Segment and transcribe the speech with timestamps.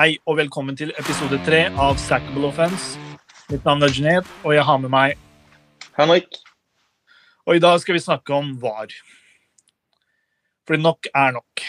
[0.00, 2.94] Hei og velkommen til episode tre av Sackable Offense.
[3.50, 5.18] Mitt navn er Junet, og jeg har med meg
[5.98, 6.38] Henrik.
[7.44, 8.94] Og i dag skal vi snakke om VAR.
[10.64, 11.64] Fordi nok er nok.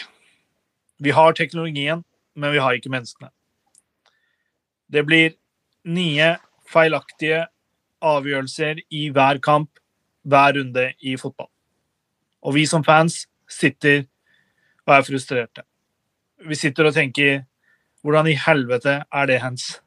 [1.04, 3.28] Vi har teknologien, men vi har ikke menneskene.
[4.88, 5.36] Det blir
[5.84, 6.32] nye
[6.64, 7.44] feilaktige
[8.00, 9.76] avgjørelser i hver kamp,
[10.24, 11.52] hver runde i fotball.
[12.40, 14.06] Og vi som fans sitter
[14.88, 15.68] og er frustrerte.
[16.48, 17.42] Vi sitter og tenker
[18.02, 19.78] hvordan i helvete er det hens?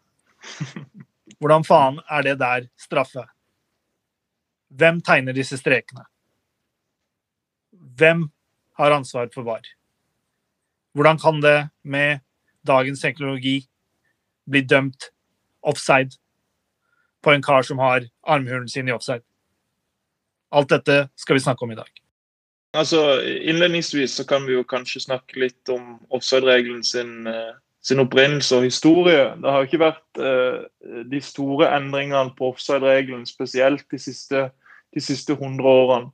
[1.39, 3.25] Hvordan faen er det der straffe?
[4.71, 6.05] Hvem tegner disse strekene?
[7.71, 8.29] Hvem
[8.79, 9.65] har ansvar for VAR?
[10.95, 12.19] Hvordan kan det med
[12.67, 13.67] dagens teknologi
[14.49, 15.11] bli dømt
[15.61, 16.15] offside
[17.21, 19.25] på en kar som har armhulen sin i offside?
[20.51, 21.91] Alt dette skal vi snakke om i dag.
[22.75, 28.57] Altså, Innledningsvis så kan vi jo kanskje snakke litt om offside-regelen sin uh sin opprinnelse
[28.57, 29.29] og historie.
[29.41, 30.65] Det har ikke vært eh,
[31.11, 34.47] de store endringene på offside-regelen, spesielt de siste,
[34.95, 36.09] de siste 100 årene.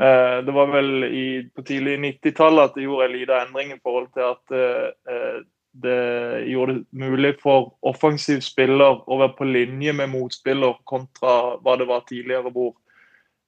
[0.00, 3.82] Eh, det var vel i, på tidlig 90-tallet at det gjorde en liten endring i
[3.82, 5.42] forhold til at eh,
[5.84, 11.76] det gjorde det mulig for offensiv spiller å være på linje med motspiller kontra hva
[11.78, 12.74] det var tidligere, hvor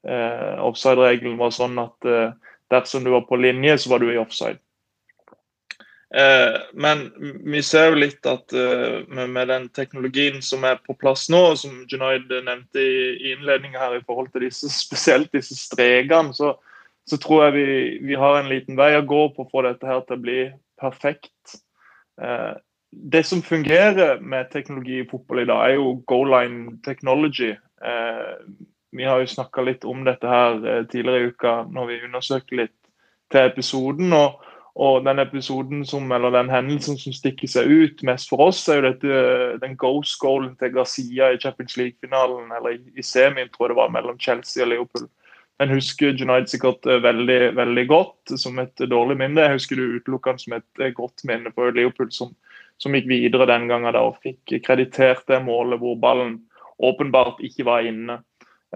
[0.07, 2.31] eh, offside-regelen var sånn at eh,
[2.71, 4.59] dersom du var på linje, så var du i offside.
[6.17, 7.13] Eh, men
[7.45, 11.83] vi ser jo litt at eh, med, den teknologien som er på plass nå, som
[11.91, 16.55] Junaid nevnte i, innledningen her i forhold til disse, spesielt disse strekene, så,
[17.05, 17.67] så, tror jeg vi,
[18.09, 20.39] vi, har en liten vei å gå på å få dette her til å bli
[20.81, 21.59] perfekt.
[22.23, 22.55] Eh,
[23.13, 27.51] det som fungerer med teknologi i fotball i dag, er jo goal line technology.
[28.97, 32.77] Vi har jo snakka litt om dette her tidligere i uka når vi undersøkte litt
[33.35, 34.15] til episoden.
[34.17, 34.39] og
[34.77, 38.83] og den episoden som, eller den hendelsen som stikker seg ut mest for oss, er
[38.83, 39.21] jo dette,
[39.63, 43.95] den ghost goalen til Garcia i Champions League-finalen, eller i, semien, tror jeg det var,
[43.95, 45.07] mellom Chelsea og Liverpool.
[45.63, 49.47] Den husker United sikkert eh, veldig veldig godt, som et dårlig minne.
[49.47, 52.37] Jeg husker det utelukkende som et eh, godt minne på Liverpool, som,
[52.77, 56.43] som gikk videre den gangen da, og fikk kreditert det målet hvor ballen
[56.77, 58.21] åpenbart ikke var inne.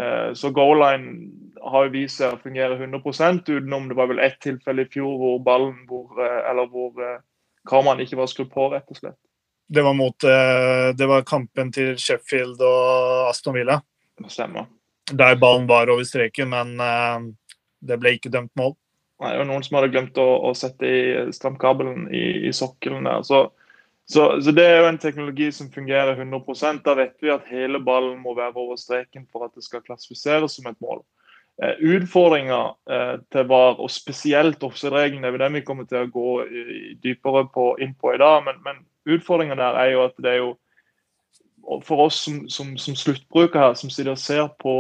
[0.01, 1.31] Eh, så goal line
[1.61, 5.19] har jo vist seg å fungere 100% utenom det var vel ett tilfelle i fjor
[5.21, 6.97] hvor ballen hvor, eh, eller hvor
[7.69, 9.19] kameraet ikke var skrudd på, rett og slett.
[9.71, 10.25] Det var mot
[10.99, 13.77] det var kampen til Sheffield og Aston Villa.
[14.19, 14.67] Det stemmer.
[15.07, 16.73] Der ballen var over streken, men
[17.79, 18.75] det ble ikke dømt mål.
[19.21, 21.01] Nei, det var noen som hadde glemt å, å sette i
[21.37, 23.23] strømkabelen i, i sokkelen der.
[23.27, 23.45] Så
[24.11, 27.79] så, så, Det er jo en teknologi som fungerer 100 Da vet vi at hele
[27.79, 31.05] ballen må være over streken for at det skal klassifiseres som et mål.
[31.63, 32.61] Eh, Utfordringa
[32.91, 37.45] eh, til VAR, og spesielt offside-regelen, er den vi kommer til å gå i, dypere
[37.55, 38.43] på, inn på i dag.
[38.47, 40.57] Men, men utfordringa der er jo at det er jo
[41.85, 44.73] For oss som, som, som sluttbrukere her, som sitter og ser på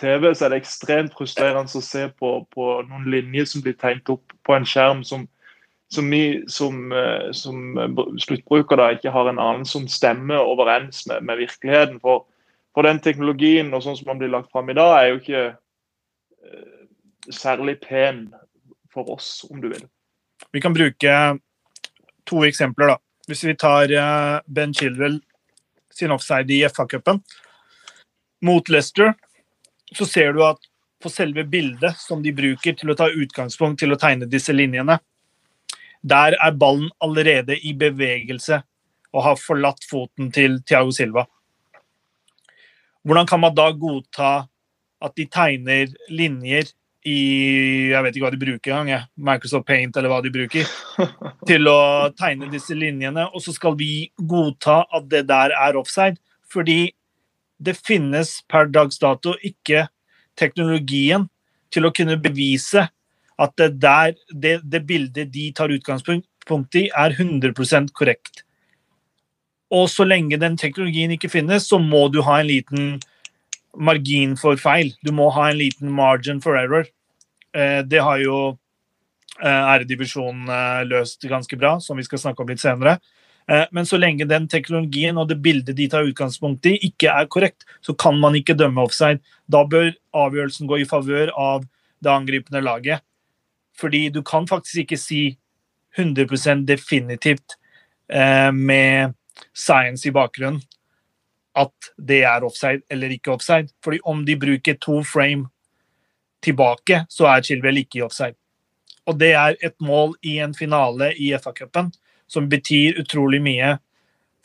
[0.00, 4.10] TV, så er det ekstremt frustrerende å se på, på noen linjer som blir tegnet
[4.10, 5.28] opp på en skjerm som
[5.92, 7.56] som vi som, eh, som
[8.18, 11.98] sluttbruker da ikke har en annen som stemmer overens med, med virkeligheten.
[12.00, 12.24] For,
[12.72, 15.42] for, den teknologien og sånn som den blir lagt fram i dag, er jo ikke
[15.52, 16.86] uh,
[17.28, 18.24] særlig pen
[18.92, 19.84] for oss, om du vil.
[20.52, 21.18] Vi kan bruke
[22.24, 22.94] to eksempler.
[22.94, 22.98] da.
[23.28, 23.92] Hvis vi tar
[24.48, 25.20] Ben Chilwell
[25.92, 27.20] sin offside i FA-cupen
[28.42, 29.12] mot Leicester,
[29.92, 30.58] så ser du at
[31.02, 34.98] på selve bildet som de bruker til å ta utgangspunkt til å tegne disse linjene,
[36.02, 38.62] der er ballen allerede i bevegelse
[39.12, 41.26] og har forlatt foten til Thiago Silva.
[43.02, 44.32] Hvordan kan man da godta
[45.02, 46.70] at de tegner linjer
[47.02, 50.68] i Jeg vet ikke hva de bruker engang, Microsoft Paint eller hva de bruker.
[51.50, 53.26] Til å tegne disse linjene.
[53.34, 56.20] Og så skal vi godta at det der er offside.
[56.46, 56.92] Fordi
[57.58, 59.88] det finnes per dags dato ikke
[60.38, 61.26] teknologien
[61.72, 62.86] til å kunne bevise
[63.40, 68.44] at det, der, det, det bildet de tar utgangspunkt i, er 100 korrekt.
[69.72, 72.90] Og så lenge den teknologien ikke finnes, så må du ha en liten
[73.72, 74.92] margin for feil.
[75.00, 76.84] Du må ha en liten margin for error.
[77.56, 78.36] Eh, det har jo
[79.40, 82.98] eh, æredivvisjonen eh, løst ganske bra, som vi skal snakke om litt senere.
[83.74, 87.64] Men så lenge den teknologien og det bildet de tar utgangspunkt i, ikke er korrekt,
[87.82, 89.18] så kan man ikke dømme offside.
[89.50, 91.64] Da bør avgjørelsen gå i favør av
[91.98, 93.02] det angripende laget.
[93.78, 95.22] Fordi du kan faktisk ikke si
[95.96, 97.56] 100 definitivt
[98.12, 99.14] eh, med
[99.52, 100.62] science i bakgrunnen
[101.54, 103.68] at det er offside eller ikke offside.
[103.84, 105.48] Fordi om de bruker to frame
[106.42, 108.36] tilbake, så er Chilwell ikke i offside.
[109.06, 111.90] Og det er et mål i en finale i FA-cupen
[112.30, 113.76] som betyr utrolig mye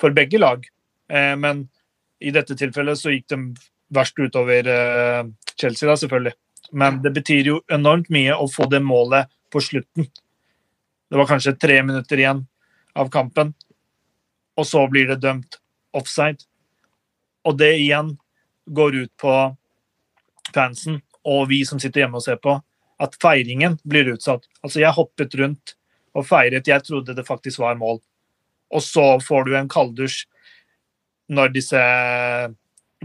[0.01, 0.65] for begge lag.
[1.09, 1.67] Eh, men
[2.19, 3.39] i dette tilfellet så gikk de
[3.93, 5.23] verst utover eh,
[5.55, 6.33] Chelsea, da, selvfølgelig.
[6.71, 10.07] Men det betyr jo enormt mye å få det målet på slutten.
[11.07, 12.43] Det var kanskje tre minutter igjen
[12.97, 13.53] av kampen,
[14.57, 15.59] og så blir det dømt
[15.95, 16.43] offside.
[17.47, 18.15] Og det igjen
[18.67, 19.35] går ut på
[20.53, 22.55] fansen og vi som sitter hjemme og ser på,
[23.03, 24.47] at feiringen blir utsatt.
[24.63, 25.75] Altså, jeg hoppet rundt
[26.17, 26.67] og feiret.
[26.67, 27.99] Jeg trodde det faktisk var mål.
[28.73, 30.23] Og så får du en kalddusj
[31.35, 31.81] når disse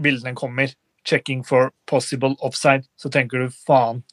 [0.01, 0.71] bildene kommer.
[1.05, 2.87] Checking for possible offside.
[2.95, 4.03] Så tenker du faen,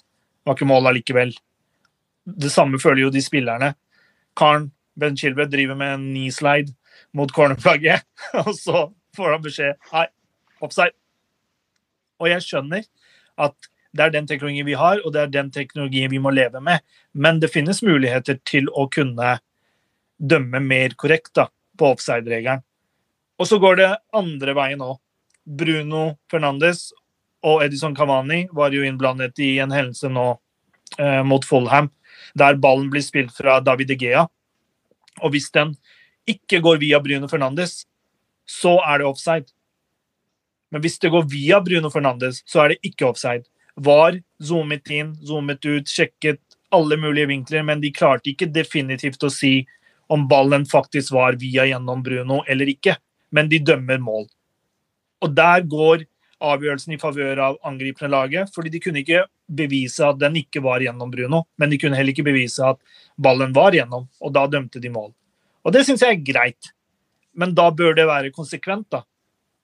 [0.45, 1.33] var ikke mål allikevel.
[2.25, 3.75] Det samme føler jo de spillerne.
[4.39, 4.71] Karen
[5.01, 6.75] Ben Chilbred driver med en knee-slide
[7.17, 8.03] mot cornerflagget,
[8.45, 10.07] og så får han beskjed Nei,
[10.61, 10.95] offside.
[12.21, 12.85] Og jeg skjønner
[13.41, 16.61] at det er den teknologien vi har, og det er den teknologien vi må leve
[16.63, 16.85] med.
[17.13, 19.39] Men det finnes muligheter til å kunne
[20.21, 21.49] dømme mer korrekt da,
[21.79, 22.63] på offside-regelen.
[23.41, 25.01] Og så går det andre veien òg.
[25.45, 26.91] Bruno Fernandes
[27.47, 30.27] og Edison Cavani var jo innblandet i en hendelse nå
[30.99, 31.89] eh, mot Fulham,
[32.37, 34.27] der ballen blir spilt fra David Egea.
[35.25, 35.75] Og hvis den
[36.29, 37.85] ikke går via Bruno Fernandes,
[38.47, 39.49] så er det offside.
[40.71, 43.49] Men hvis det går via Bruno Fernandes, så er det ikke offside
[43.81, 46.41] var zoomet inn, zoomet ut, sjekket
[46.71, 49.65] alle mulige vinkler, men de klarte ikke definitivt å si
[50.11, 52.97] om ballen faktisk var via gjennom Bruno eller ikke.
[53.31, 54.27] Men de dømmer mål.
[55.21, 56.07] Og der går
[56.41, 60.81] avgjørelsen i favør av angripende laget, fordi de kunne ikke bevise at den ikke var
[60.81, 62.81] gjennom Bruno, men de kunne heller ikke bevise at
[63.21, 65.11] ballen var gjennom, og da dømte de mål.
[65.67, 66.71] Og det syns jeg er greit,
[67.37, 69.05] men da bør det være konsekvent da,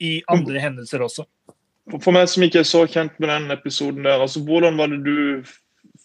[0.03, 1.25] i andre hendelser også.
[2.03, 5.01] For meg som ikke er så kjent med den episoden der, altså hvordan var det
[5.07, 5.47] du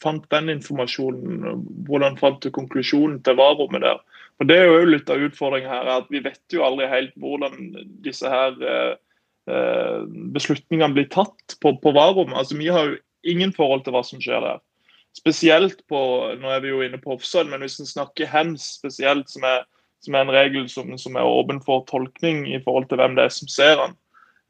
[0.01, 1.65] fant den informasjonen?
[1.87, 3.99] Hvordan fant du konklusjonen til varerommet der?
[4.37, 7.73] For Det er jo litt av utfordringen her, at vi vet jo aldri helt hvordan
[8.05, 8.93] disse her eh,
[10.35, 12.37] beslutningene blir tatt på, på varerommet.
[12.37, 14.61] Altså, vi har jo ingen forhold til hva som skjer der.
[15.17, 16.01] Spesielt på
[16.39, 19.65] Nå er vi jo inne på offside, men hvis en snakker hands spesielt, som er,
[20.05, 23.27] som er en regel som, som, er åpen for tolkning i forhold til hvem det
[23.27, 23.97] er som ser den,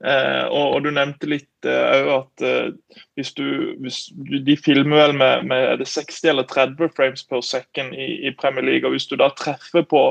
[0.02, 2.72] Eh, og, og, Du nevnte litt eh, at eh,
[3.20, 3.46] hvis du,
[3.84, 4.00] hvis
[4.48, 8.88] De filmer vel med, med 60 eller 30 frames per second i, i, Premier League.
[8.88, 10.06] og Hvis du da treffer på,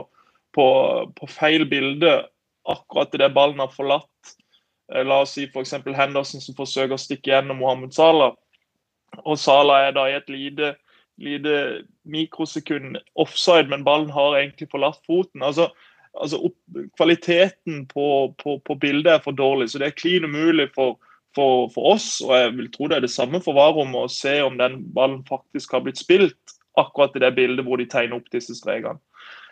[0.55, 0.67] på,
[1.17, 2.21] på feil bilde
[2.71, 4.10] akkurat idet ballen har forlatt eh,
[4.91, 5.77] La oss si f.eks.
[5.97, 8.35] Henderson som forsøker å stikke gjennom Mohammed Salah.
[9.25, 10.75] Og Salah er da i et lite,
[11.23, 11.55] lite
[12.11, 15.43] mikrosekund offside, men ballen har egentlig forlatt foten.
[15.47, 15.71] altså
[16.13, 16.57] altså opp,
[16.97, 20.99] Kvaliteten på, på, på, bildet er for dårlig, så det er klin umulig for,
[21.37, 24.41] for, for, oss, og jeg vil tro det er det samme for Varrom, å se
[24.45, 28.31] om den ballen faktisk har blitt spilt akkurat i det bildet hvor de tegner opp
[28.33, 29.01] disse strekene.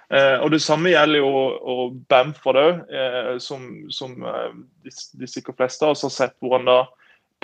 [0.09, 1.33] Eh, og Det samme gjelder jo
[1.75, 6.37] og Bamford òg, eh, som, som eh, de, de sikkert fleste av oss har sett
[6.41, 6.79] hvor han da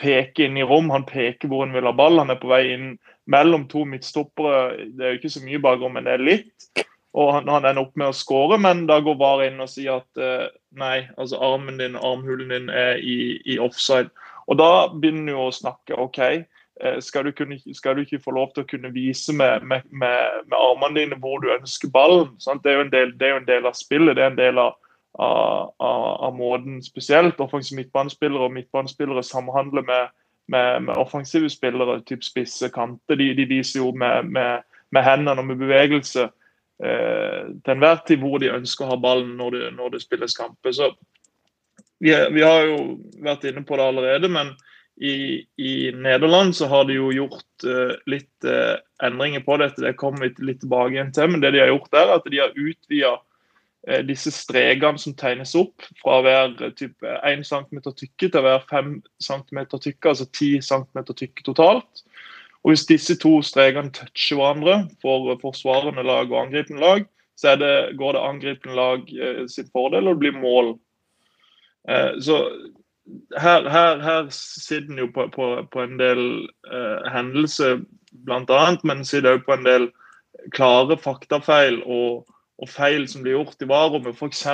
[0.01, 0.89] peker inn i rom.
[0.95, 2.19] Han peker hvor han vil ha ball.
[2.23, 2.95] Han er på vei inn
[3.31, 4.89] mellom to midtstoppere.
[4.97, 6.85] Det er jo ikke så mye bakrom, men det er litt
[7.15, 10.01] og han, han, ender opp med å skåre, men da går VAR inn og sier
[10.01, 14.11] at eh, nei, altså armen din, armhulen din er i, i offside.
[14.51, 16.21] Og da begynner du å snakke OK,
[17.01, 20.41] skal, du kunne, skal, du ikke få lov til å kunne vise med, med, med,
[20.49, 22.33] med armene dine hvor du ønsker ballen?
[22.39, 24.75] Det, er del, det, er jo en del, av spillet, det er en del av,
[25.23, 33.17] av, av, måten spesielt offensive midtbanespillere og midtbanespillere samhandler med, offensive spillere, typ spisse kanter.
[33.23, 34.35] De, de viser jo med,
[34.95, 39.57] hendene og med bevegelse eh, til enhver tid hvor de ønsker å ha ballen når
[39.57, 40.75] det, når det spilles kamper.
[40.75, 40.91] Så
[42.03, 42.79] vi, vi, har jo
[43.23, 44.53] vært inne på det allerede, men
[44.97, 49.83] i, i Nederland så har de jo gjort uh, litt uh, endringer på dette.
[49.83, 51.33] Det kommer vi litt tilbake igjen til.
[51.33, 55.57] Men det de har gjort er at de har utvida uh, disse strekene som tegnes
[55.59, 58.95] opp, fra å være type 1 cm tykke til å være 5
[59.27, 62.05] cm tykke, altså 10 cm tykke totalt.
[62.65, 67.05] Og Hvis disse to strekene toucher hverandre for forsvarende lag og angripende lag,
[67.37, 70.71] så det, går det angripende lag eh, sin fordel, og det blir mål.
[71.91, 72.39] Eh, så
[73.39, 76.23] her, her, her sitter en jo på, på, på, en del
[76.73, 77.83] eh, hendelser,
[78.25, 79.89] bl.a., men sitter òg på en del
[80.57, 82.25] klare faktafeil og,
[82.61, 84.17] og feil som blir gjort i varerommet.
[84.17, 84.45] F.eks.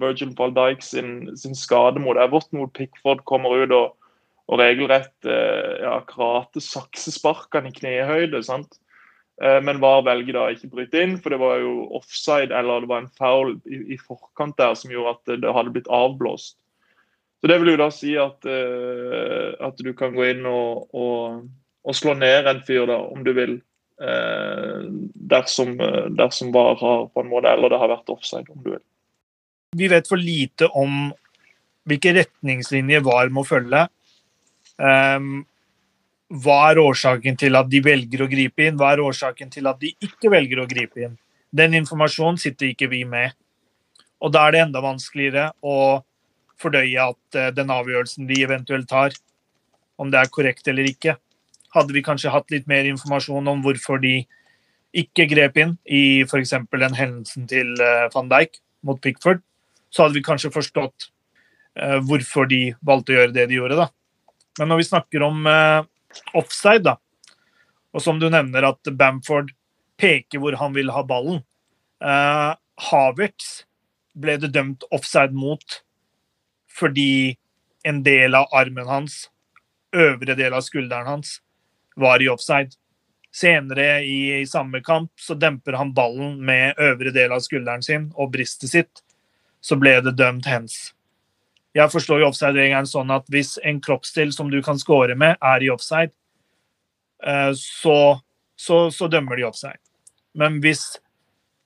[0.00, 3.92] Virgil Paul Dykes sin, sin skade mot Everton, hvor Pickford kommer ut og
[4.50, 8.42] og regelrett eh, ja, karate saksespark i knehøyde.
[8.44, 8.76] sant?
[9.42, 12.84] Eh, men VAR velger da ikke å bryte inn, for det var jo offside eller
[12.84, 16.58] det var en foul i, i forkant der som gjorde at det hadde blitt avblåst.
[17.44, 21.42] Så Det vil jo da si at, uh, at du kan gå inn og, og,
[21.84, 23.58] og, slå ned en fyr, da, om du vil.
[24.00, 24.86] eh,
[25.30, 25.76] dersom,
[26.18, 28.80] dersom VAR har på en måte, eller det har vært offside, om du vil.
[29.76, 31.12] Vi vet for lite om
[31.86, 33.84] hvilke retningslinjer VAR må følge.
[34.80, 35.44] Um,
[36.32, 39.78] hva er årsaken til at de velger å gripe inn, hva er årsaken til at
[39.84, 41.14] de ikke velger å gripe inn?
[41.54, 43.36] Den informasjonen sitter ikke vi med.
[44.24, 46.00] Og da er det enda vanskeligere å
[46.64, 49.16] fordøye at uh, den avgjørelsen de eventuelt tar,
[50.00, 51.16] om det er korrekt eller ikke.
[51.74, 54.22] Hadde vi kanskje hatt litt mer informasjon om hvorfor de
[54.94, 56.54] ikke grep inn i f.eks.
[56.70, 59.42] den hendelsen til uh, van Dijk mot Pickford,
[59.90, 61.08] så hadde vi kanskje forstått
[61.80, 63.78] uh, hvorfor de valgte å gjøre det de gjorde.
[63.84, 63.88] da.
[64.60, 65.48] Men når vi snakker om
[66.38, 66.94] offside, da,
[67.90, 69.48] og som du nevner at Bamford
[69.98, 71.40] peker hvor han vil ha ballen
[72.78, 73.64] Havertz
[74.14, 75.80] ble det dømt offside mot
[76.74, 77.36] fordi
[77.84, 79.28] en del av armen hans,
[79.94, 81.38] øvre del av skulderen hans,
[81.96, 82.74] var i offside.
[83.34, 88.08] Senere i, i samme kamp så demper han ballen med øvre del av skulderen sin
[88.14, 89.02] og bristet sitt.
[89.60, 90.94] Så ble det dømt hens.
[91.74, 95.64] Jeg forstår jo offside-regelen sånn at hvis en kroppsdel som du kan score med, er
[95.64, 96.14] i offside,
[97.26, 97.98] eh, så,
[98.54, 99.82] så, så dømmer de offside.
[100.38, 100.84] Men hvis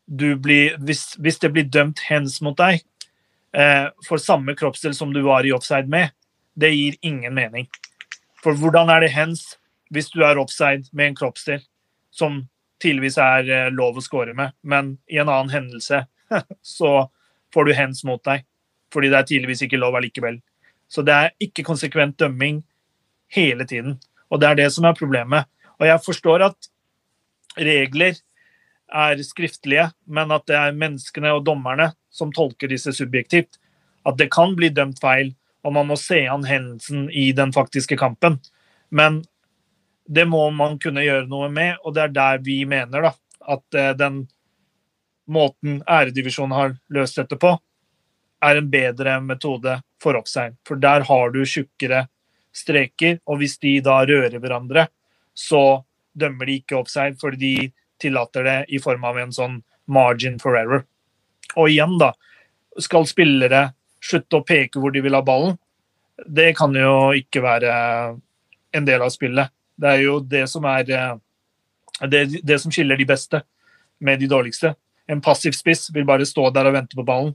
[0.08, 2.80] blir, hvis, hvis, det blir dømt hands mot deg
[4.04, 6.10] for samme kroppsdel som du var i offside med,
[6.58, 7.68] det gir ingen mening.
[8.42, 9.54] For hvordan er det hens
[9.94, 11.62] hvis du er offside med en kroppsdel
[12.12, 12.42] som
[12.82, 16.04] tidligvis er eh, lov å score med, men i en annen hendelse
[16.76, 16.92] så
[17.54, 18.44] får du hens mot deg
[18.92, 20.38] fordi det er tydeligvis ikke lov allikevel.
[20.88, 22.62] Så det er ikke konsekvent dømming
[23.36, 23.98] hele tiden.
[24.32, 25.44] Og det er det som er problemet.
[25.76, 26.70] Og jeg forstår at
[27.60, 28.16] regler
[28.88, 33.60] er skriftlige, men at det er menneskene og dommerne som tolker disse subjektivt.
[34.06, 35.34] At det kan bli dømt feil,
[35.64, 38.38] og man må se an hendelsen i den faktiske kampen.
[38.90, 39.22] Men
[40.08, 43.14] det må man kunne gjøre noe med, og det er der vi mener da,
[43.48, 44.22] at eh, den
[45.28, 47.52] måten æredivisjonen har løst dette på,
[48.40, 50.56] er en bedre metode for offside.
[50.66, 52.06] For der har du tjukkere
[52.56, 54.86] streker, og hvis de da rører hverandre,
[55.34, 55.82] så
[56.18, 57.72] dømmer de ikke offside fordi de
[58.02, 59.60] tillater det i form av en sånn
[59.90, 60.84] margin for error.
[61.58, 62.12] Og igjen, da.
[62.78, 63.72] Skal spillere
[64.04, 65.56] slutte å peke hvor de vil ha ballen?
[66.26, 67.72] Det kan jo ikke være
[68.74, 69.50] en del av spillet.
[69.78, 71.14] Det er jo det som er eh,
[72.10, 73.42] det, det som skiller de beste
[74.02, 74.74] med de dårligste.
[75.08, 77.32] En passiv spiss vil bare stå der og vente på ballen,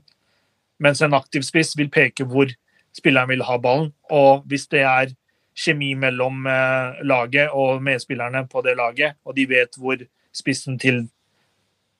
[0.78, 2.52] mens en aktiv spiss vil peke hvor
[2.94, 3.90] spilleren vil ha ballen.
[4.12, 5.14] Og hvis det er
[5.54, 10.00] kjemi mellom eh, laget og medspillerne på det laget, og de vet hvor
[10.34, 11.06] spissen til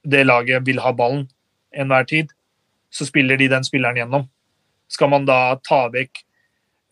[0.04, 1.25] det laget vil ha ballen
[1.75, 2.33] enhver tid,
[2.95, 4.28] så spiller de den spilleren gjennom.
[4.90, 6.21] Skal man da ta vekk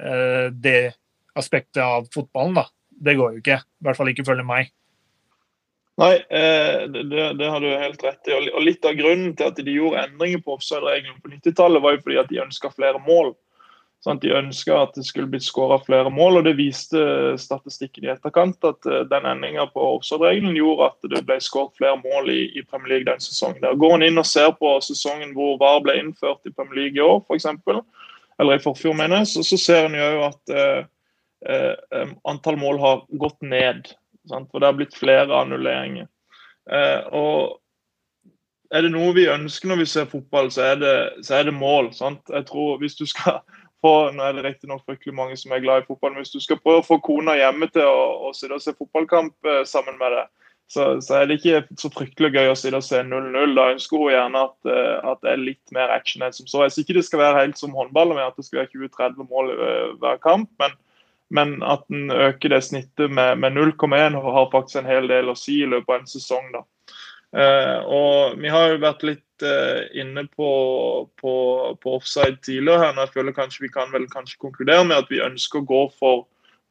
[0.03, 0.93] eh, det
[1.39, 2.67] aspektet av fotballen, da?
[3.03, 3.59] Det går jo ikke.
[3.63, 4.73] I hvert fall ikke følge meg.
[6.01, 8.35] Nei, eh, det, det, har du helt rett i.
[8.35, 12.03] Og Litt av grunnen til at de gjorde endringer på offside-reglene på 90-tallet, var jo
[12.07, 13.35] fordi at de ønska flere mål.
[14.03, 16.99] Sånn, de ønska at det skulle blitt skåra flere mål, og det viste
[17.39, 22.01] statistikken i etterkant at uh, den endringa på offside-regelen gjorde at det ble skåret flere
[22.01, 23.61] mål i, i, Premier League den sesongen.
[23.63, 26.99] Der Går en inn og ser på sesongen hvor VAR ble innført i Premier League
[26.99, 27.47] i år, f.eks.,
[28.41, 30.85] eller i forfjor, mener jeg, så, så ser en jo at eh,
[31.47, 33.93] eh, antall mål har gått ned.
[34.27, 34.49] Sant?
[34.51, 36.09] For det har blitt flere annulleringer.
[37.13, 37.59] og
[38.73, 40.95] er det noe vi ønsker når vi ser fotball, så er det,
[41.27, 41.93] så er det mål.
[41.95, 42.23] Sant?
[42.33, 43.43] Jeg tror Hvis du skal
[43.83, 46.41] få Nå er det riktignok fryktelig mange som er glad i fotball, men hvis du
[46.43, 49.99] skal prøve å få kona hjemme til å, å sitte og se fotballkamp eh, sammen
[50.01, 50.31] med deg,
[50.73, 53.51] så, så, er det ikke så fryktelig gøy å sitte og se 0-0.
[53.59, 56.63] Da ønsker hun gjerne at, uh, at, det er litt mer action enn som så.
[56.65, 59.29] Jeg sier ikke det skal være helt som håndball, med at det skal være 20-30
[59.29, 60.79] mål uh, hver kamp, men,
[61.29, 65.37] men at en øker det snittet med, med 0,1 har faktisk en hel del å
[65.37, 66.49] si i løpet av en sesong.
[66.57, 66.65] da.
[67.33, 70.49] Uh, og Vi har jo vært litt uh, inne på,
[71.17, 71.35] på,
[71.81, 73.01] på, offside tidligere her.
[73.01, 76.27] Jeg føler kanskje vi kan vel kanskje konkludere med at vi ønsker å gå for,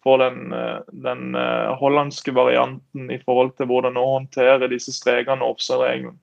[0.06, 1.34] for den, uh, den
[1.82, 6.20] hollandske varianten i forhold til hvordan å håndtere disse strekene og offside-reglene.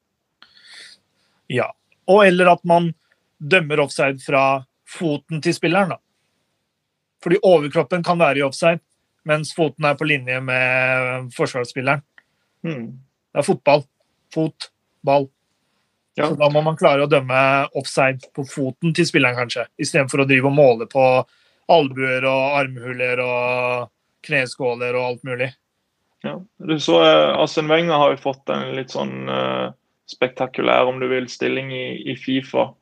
[1.50, 1.72] Ja,
[2.06, 2.92] og eller at man
[3.38, 5.96] dømmer offside fra foten til spilleren.
[5.96, 6.02] da.
[7.24, 8.84] Fordi overkroppen kan være i offside,
[9.26, 12.06] mens foten er på linje med forsvarsspilleren.
[12.62, 12.90] Hmm.
[13.34, 13.82] Det er fotball
[14.34, 14.70] fot,
[15.06, 15.28] ball.
[16.18, 16.28] Ja.
[16.28, 17.40] Så da må man klare å dømme
[17.78, 19.68] offside på foten til spilleren, kanskje.
[19.78, 21.04] Istedenfor å drive og måle på
[21.70, 23.90] albuer og armhuler og
[24.26, 25.52] kneskåler og alt mulig.
[26.26, 26.34] Ja.
[26.58, 29.70] Du så Asen Arsene Wenger har jo fått en litt sånn uh,
[30.10, 32.72] spektakulær, om du vil, stilling i, i Fifa.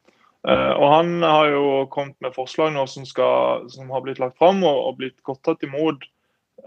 [0.46, 4.38] Uh, og Han har jo kommet med forslag nå som, skal, som har blitt lagt
[4.40, 6.06] fram og, og blitt godt tatt imot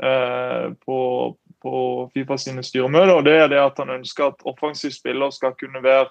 [0.03, 1.00] uh, på,
[1.62, 3.13] på Fifa sine styremøter.
[3.13, 6.08] og Det er det at han ønsker at offensiv spiller skal kunne være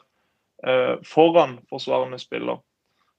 [0.67, 2.61] eh, foran forsvarende spiller.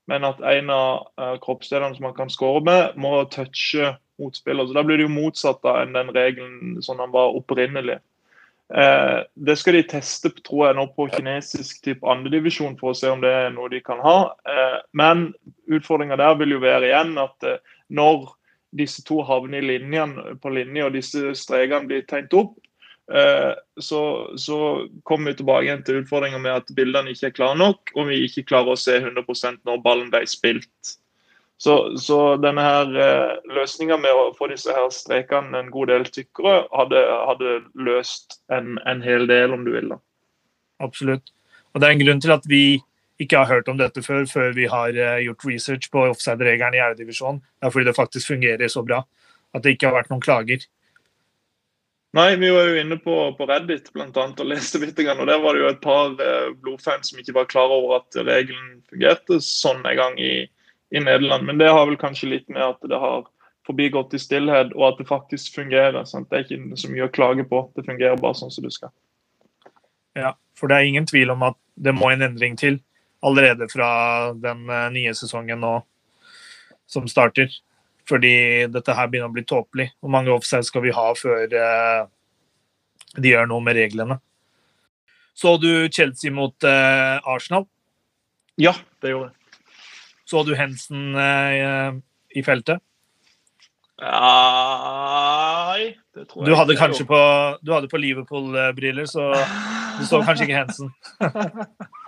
[0.08, 4.68] Men at en av eh, kroppsdelene som han kan skåre med, må touche motspiller.
[4.68, 8.00] Så Da blir det jo motsatt da, enn den regelen som han var opprinnelig.
[8.74, 13.10] Eh, det skal de teste tror jeg, nå på kinesisk type andredivisjon for å se
[13.10, 14.18] om det er noe de kan ha.
[14.46, 15.32] Eh, men
[15.70, 18.30] utfordringa der vil jo være igjen at eh, når
[18.76, 22.54] disse to havner i linjen, på linje og disse strekene blir tegnet opp,
[23.14, 24.02] eh, så,
[24.38, 24.60] så,
[25.04, 28.24] kommer vi tilbake igjen til utfordringa med at bildene ikke er klare nok, og vi
[28.28, 30.96] ikke klarer å se 100% når ballen ble spilt.
[31.60, 36.06] Så, så denne her eh, løsninga med å få disse her strekene en god del
[36.08, 39.92] tykkere, hadde, hadde løst en, en, hel del, om du vil.
[39.92, 40.00] da.
[40.80, 41.34] Absolutt.
[41.74, 42.64] Og Det er en grunn til at vi
[43.20, 46.84] ikke har hørt om dette før, før vi har uh, gjort research på offside-regelen i
[46.84, 47.42] Eredivisjonen.
[47.60, 49.04] Det er fordi det faktisk fungerer så bra
[49.56, 50.64] at det ikke har vært noen klager.
[52.18, 54.98] Nei, vi var jo inne på, på Reddit blant annet, og leste litt.
[54.98, 58.18] Og der var det jo et par uh, blodfans som ikke var klar over at
[58.24, 60.48] regelen fungerte sånn en gang i
[60.90, 61.46] i Nederland.
[61.46, 63.28] Men det har vel kanskje litt med at det har
[63.68, 66.04] forbigått i stillhet, og at det faktisk fungerer.
[66.10, 66.30] Sant?
[66.30, 67.64] Det er ikke så mye å klage på.
[67.76, 68.94] Det fungerer bare sånn som du skal.
[70.18, 72.82] Ja, for det er ingen tvil om at det må en endring til
[73.26, 73.90] allerede fra
[74.34, 75.74] den eh, nye sesongen nå
[76.90, 77.52] som starter.
[78.10, 79.92] Fordi dette her begynner å bli tåpelig.
[80.02, 82.08] Hvor mange offside skal vi ha før uh,
[83.22, 84.18] de gjør noe med reglene?
[85.38, 87.68] Så du Chelsea mot uh, Arsenal?
[88.58, 88.74] Ja,
[89.04, 89.36] det gjorde jeg.
[90.30, 91.96] Så du Hensen eh,
[92.38, 92.82] i feltet?
[94.00, 97.22] Nei det tror jeg du hadde kanskje på,
[97.66, 99.32] du hadde på Liverpool-briller, så
[99.98, 100.94] du så kanskje ikke Hensen.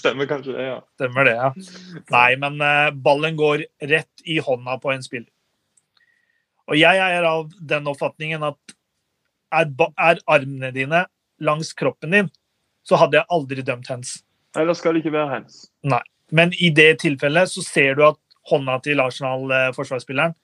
[0.00, 0.78] stemmer kanskje det, ja.
[0.98, 1.52] Stemmer det, ja.
[2.14, 5.30] Nei, men uh, ballen går rett i hånda på en spiller.
[6.68, 8.76] Og jeg er av den oppfatningen at
[9.56, 11.06] er, er armene dine
[11.40, 12.28] langs kroppen din,
[12.84, 14.18] så hadde jeg aldri dømt hens.
[14.58, 15.66] Eller skal det ikke være hens.
[15.86, 16.02] Nei.
[16.34, 18.18] Men i det tilfellet så ser du at
[18.50, 20.34] hånda til Arsenal-forsvarsspilleren,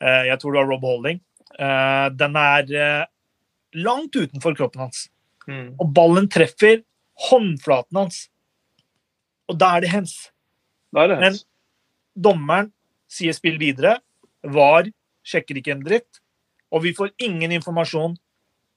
[0.00, 1.20] eh, jeg tror det var Rob Holding,
[1.58, 3.04] eh, den er eh,
[3.84, 5.08] langt utenfor kroppen hans.
[5.48, 5.74] Mm.
[5.80, 6.82] Og ballen treffer
[7.26, 8.26] håndflaten hans.
[9.48, 10.14] Og da er det hens.
[10.94, 11.42] Da er det hens.
[11.44, 12.72] Men dommeren
[13.10, 13.98] sier spill videre.
[14.44, 14.90] VAR
[15.26, 16.22] sjekker ikke en dritt.
[16.70, 18.18] Og vi får ingen informasjon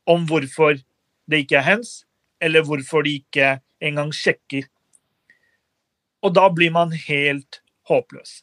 [0.10, 0.80] om hvorfor
[1.30, 2.02] det ikke er hens,
[2.42, 4.66] eller hvorfor de ikke engang sjekker
[6.22, 8.42] og da blir man helt håpløs.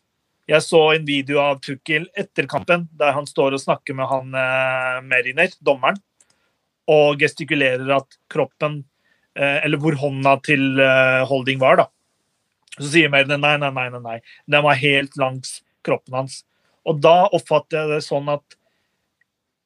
[0.48, 4.34] Jeg så en video av Tukkel etter kampen, der han står og snakker med han
[4.34, 5.98] eh, Meriner, dommeren,
[6.88, 8.80] og gestikulerer at kroppen
[9.38, 11.88] Eller hvor hånda til eh, Holding var, da.
[12.78, 14.18] Så sier Meriner nei, nei, nei, nei, nei.
[14.50, 16.42] Den var helt langs kroppen hans.
[16.88, 18.58] Og da oppfatter jeg det sånn at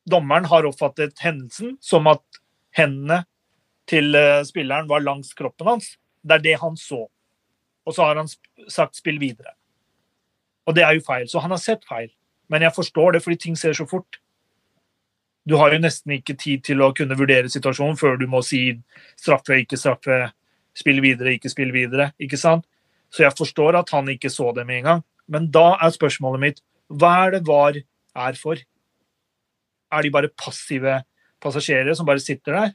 [0.09, 2.25] dommeren har oppfattet hendelsen som at
[2.77, 3.23] hendene
[3.91, 5.95] til eh, spilleren var langs kroppen hans.
[6.23, 7.05] Det er det han så
[7.85, 8.29] og så har han
[8.69, 9.57] sagt 'spill videre'.
[10.67, 11.29] Og det er jo feil.
[11.29, 12.11] Så han har sett feil.
[12.49, 14.19] Men jeg forstår det, fordi ting ser så fort.
[15.49, 18.77] Du har jo nesten ikke tid til å kunne vurdere situasjonen før du må si
[19.19, 20.29] straffe, ikke straffe,
[20.79, 22.13] spill videre, ikke spill videre.
[22.21, 22.67] ikke sant?
[23.13, 25.03] Så jeg forstår at han ikke så det med en gang.
[25.29, 28.61] Men da er spørsmålet mitt hva er det VAR er for?
[29.93, 31.01] Er de bare passive
[31.43, 32.75] passasjerer som bare sitter der?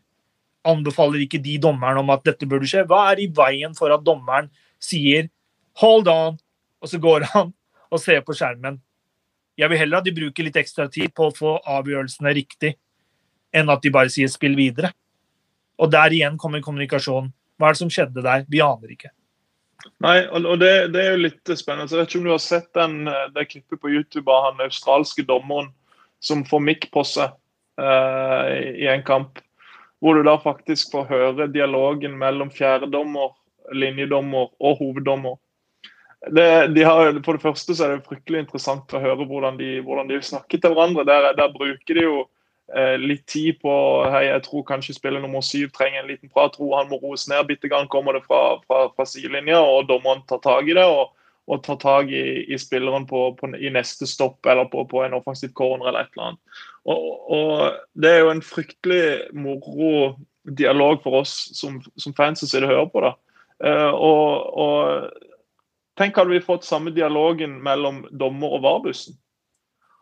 [0.68, 2.86] Anbefaler ikke de dommeren om at dette burde skje?
[2.90, 4.50] Hva er i veien for at dommeren
[4.80, 5.30] sier
[5.78, 6.40] 'hold on',
[6.82, 7.54] og så går han
[7.92, 8.82] og ser på skjermen.
[9.58, 12.76] Jeg vil heller at de bruker litt ekstra tid på å få avgjørelsene riktig,
[13.56, 14.94] enn at de bare sier 'spill videre'.
[15.80, 17.32] Og der igjen kommer kommunikasjon.
[17.58, 18.46] Hva er det som skjedde der?
[18.50, 19.10] Vi aner ikke.
[20.02, 21.90] Nei, og det, det er jo litt spennende.
[21.90, 25.26] Jeg vet ikke om du har sett den, det klippet på YouTube av han australske
[25.26, 25.70] dommeren
[26.20, 27.30] som får mikk på seg
[27.78, 29.38] uh, i en kamp.
[30.02, 33.38] Hvor du da faktisk får høre dialogen mellom fjerdedommer
[33.74, 35.38] linjedommer og hoveddommer.
[36.34, 39.78] Det, de har, for det første så er det fryktelig interessant å høre hvordan de,
[39.86, 41.06] hvordan de snakker til hverandre.
[41.08, 42.24] Der, der bruker de jo
[42.74, 43.74] eh, litt tid på
[44.10, 46.56] hei, jeg tror kanskje spiller nummer syv trenger en liten prat.
[46.58, 50.26] Tror han må roes ned bitte grann, kommer det fra, fra, fra sidelinja, og dommeren
[50.30, 50.88] tar tak i det.
[50.88, 51.14] og,
[51.48, 55.16] og tar tak i, i spilleren på, på, i neste stopp eller på, på, en
[55.16, 56.64] offensiv corner eller et eller annet.
[56.88, 57.06] Og,
[57.38, 60.18] og, Det er jo en fryktelig moro
[60.60, 63.06] dialog for oss som, som fans som sitter og hører på.
[63.06, 63.14] da.
[63.64, 65.24] Eh, og, og,
[65.98, 69.18] tenk hadde vi fått samme dialogen mellom dommer og VAR-bussen.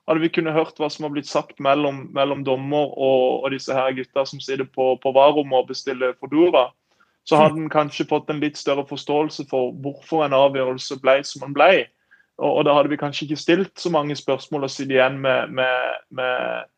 [0.06, 3.74] Hadde vi kunnet hørt hva som har blitt sagt mellom, mellom dommer og, og, disse
[3.74, 6.68] her gutta som sitter på, på VAR-rommet og bestiller Fodora,
[7.26, 11.48] så hadde en kanskje fått en litt større forståelse for hvorfor en avgjørelse ble som
[11.48, 11.88] den ble.
[12.38, 15.56] Og, og, da hadde vi kanskje ikke stilt så mange spørsmål og sittet igjen med,
[15.58, 16.70] med, med,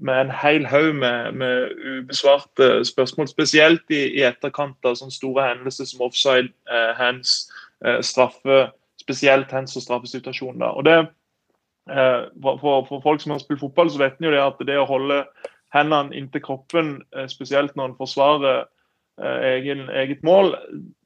[0.00, 5.50] med en hel haug med, med, ubesvarte spørsmål, spesielt i, i etterkant av sånne store
[5.50, 7.50] hendelser som offside, eh, hands,
[7.84, 10.76] eh, straffe, spesielt hands og straffesituasjoner.
[10.76, 10.98] Og det,
[11.90, 14.78] eh, for, for, folk som har spilt fotball, så vet en jo det at det
[14.80, 15.22] å holde
[15.74, 18.68] hendene inntil kroppen, eh, spesielt når en forsvarer
[19.20, 20.54] egen, eget mål,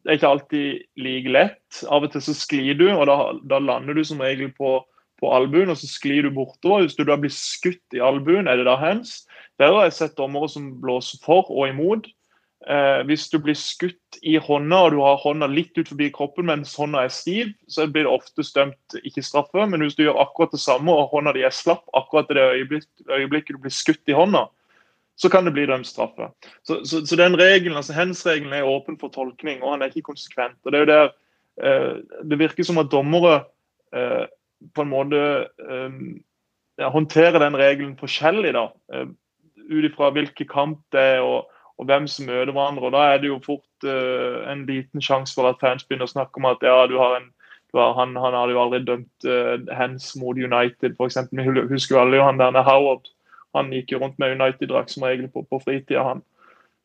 [0.07, 1.81] er ikke alltid like lett.
[1.91, 3.17] Av og til så sklir du, og da,
[3.51, 4.77] da lander du som regel på
[5.25, 6.85] på albuen, og så sklir du bortover.
[6.85, 9.23] Hvis du da blir skutt i albuen, er det da hands?
[9.63, 12.09] Der har jeg sett dommere som blåser for og imot.
[12.65, 16.47] Eh, hvis du blir skutt i hånda og du har hånda litt ut forbi kroppen
[16.49, 19.67] mens hånda er stiv, så blir det ofte dømt ikke straffe.
[19.69, 22.47] Men hvis du gjør akkurat det samme og hånda di er slapp akkurat i det
[22.55, 24.47] øyeblikket, øyeblikket du blir skutt i hånda,
[25.21, 26.31] så kan det bli dømt straffe.
[26.65, 30.09] Så, så, så den regelen, altså hens-regelen er åpen for tolkning, og han er ikke
[30.09, 30.57] konsekvent.
[30.65, 31.11] og Det er jo der
[31.61, 31.93] eh,
[32.25, 33.43] det virker som at dommere
[33.93, 34.25] eh,
[34.73, 35.21] på en måte
[35.61, 36.23] håndterer
[36.81, 38.55] ja, håndtere den regelen forskjellig.
[38.57, 39.11] da, uh,
[39.65, 42.89] Ut ifra hvilken kamp det er og, og, hvem som møter hverandre.
[42.89, 46.15] og Da er det jo fort uh, en liten sjanse for at fans begynner å
[46.15, 47.33] snakke om at ja, du har en
[47.75, 51.17] du har, han, han hadde jo aldri dømt uh, hands mot United, f.eks.
[51.35, 53.09] Vi husker jo alle jo han der Howard.
[53.59, 56.23] Han gikk jo rundt med United-drakt som regel på, på fritida, han.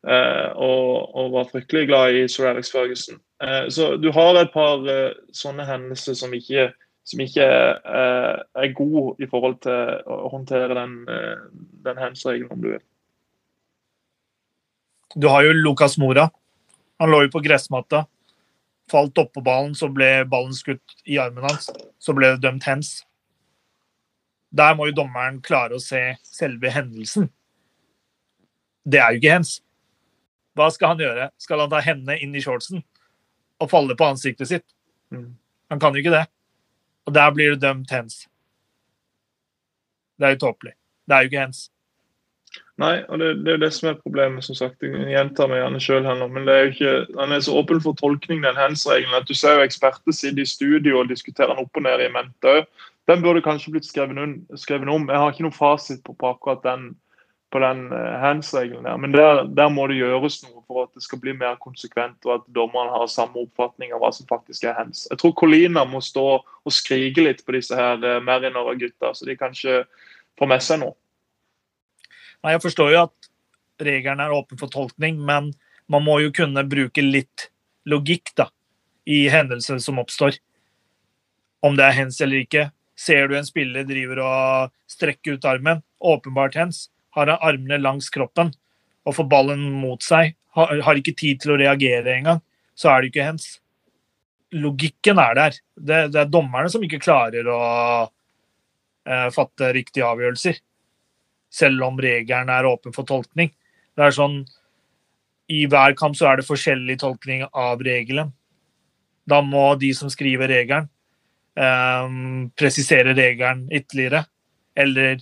[0.02, 3.20] Uh, og, og, var fryktelig glad i Sir Alex Ferguson.
[3.70, 4.82] Så du har et par
[5.32, 6.66] sånne hendelser som ikke
[7.10, 11.44] som ikke eh, er god i forhold til å håndtere den, eh,
[11.86, 12.84] den hands-regelen, om du vil.
[15.14, 16.30] Du har jo Lucas Mora.
[16.98, 18.04] Han lå jo på gressmatta.
[18.90, 21.70] Falt oppå ballen, så ble ballen skutt i armen hans.
[21.98, 23.00] Så ble det dømt hens.
[24.50, 27.28] Der må jo dommeren klare å se selve hendelsen.
[28.86, 29.58] Det er jo ikke hens.
[30.58, 31.28] Hva skal han gjøre?
[31.38, 32.82] Skal han ta hendene inn i shortsen
[33.60, 34.66] og falle på ansiktet sitt?
[35.14, 35.36] Mm.
[35.70, 36.24] Han kan jo ikke det.
[37.06, 38.24] Og der blir det dømt hens.
[40.18, 40.74] Det er jo tåpelig.
[41.06, 41.62] Det er jo ikke hens.
[42.80, 44.44] Nei, og det, det er jo det som er problemet.
[44.44, 44.82] som sagt.
[44.82, 47.58] Jeg gjentar meg gjerne sjøl her nå, men det er jo ikke, han er så
[47.60, 51.52] åpen for tolkning, den hands-regelen, at du ser jo eksperter sitte i studio og diskutere
[51.52, 52.88] den opp og ned i mente òg.
[53.10, 54.18] Den burde kanskje blitt skrevet,
[54.60, 55.08] skrevet, om.
[55.10, 56.92] Jeg har ikke noen fasit på, på akkurat den
[57.50, 58.96] på den eh, hands-regelen der.
[58.96, 62.36] Men der, der, må det gjøres noe for at det skal bli mer konsekvent, og
[62.36, 65.08] at dommerne har samme oppfatning av hva som faktisk er hands.
[65.10, 69.10] Jeg tror Colina må stå og skrike litt på disse her eh, Meriner og gutta,
[69.14, 69.82] så de kanskje
[70.38, 70.94] får med seg noe.
[72.40, 73.30] Nei, Jeg forstår jo at
[73.80, 75.52] regelen er åpen for tolkning, men
[75.90, 77.48] man må jo kunne bruke litt
[77.88, 78.48] logikk da,
[79.08, 80.38] i hendelser som oppstår.
[81.64, 82.70] Om det er hens eller ikke.
[82.96, 88.10] Ser du en spiller driver og strekker ut armen, åpenbart hens, har han armene langs
[88.12, 88.52] kroppen
[89.08, 92.40] og får ballen mot seg, har, ikke tid til å reagere engang,
[92.76, 93.46] så er det ikke hens.
[94.52, 95.58] Logikken er der.
[95.76, 97.60] Det, det er dommerne som ikke klarer å
[99.06, 100.58] eh, fatte riktige avgjørelser.
[101.50, 103.50] Selv om regelen er åpen for tolkning.
[103.98, 104.42] Det er sånn
[105.50, 108.30] I hver kamp så er det forskjellig tolkning av regelen.
[109.26, 110.86] Da må de som skriver regelen,
[111.58, 114.24] um, presisere regelen ytterligere.
[114.78, 115.18] Eller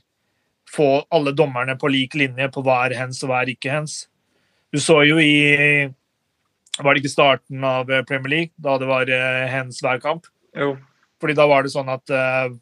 [0.69, 4.03] få alle dommerne på lik linje på hva er hens og hva er ikke hens.
[4.73, 5.89] Du så jo i
[6.79, 10.29] Var det ikke starten av Premier League, da det var eh, hens hver kamp?
[10.55, 10.77] Jo.
[11.19, 12.53] Fordi da var det sånn at uh,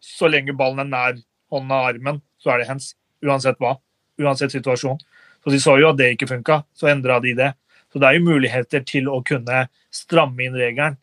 [0.00, 1.18] så lenge ballen er nær
[1.52, 2.94] hånda og armen, så er det hens.
[3.26, 3.76] Uansett hva.
[4.20, 4.98] Uansett situasjon.
[5.44, 7.52] Så de så jo at det ikke funka, så endra de det.
[7.92, 10.98] Så det er jo muligheter til å kunne stramme inn regelen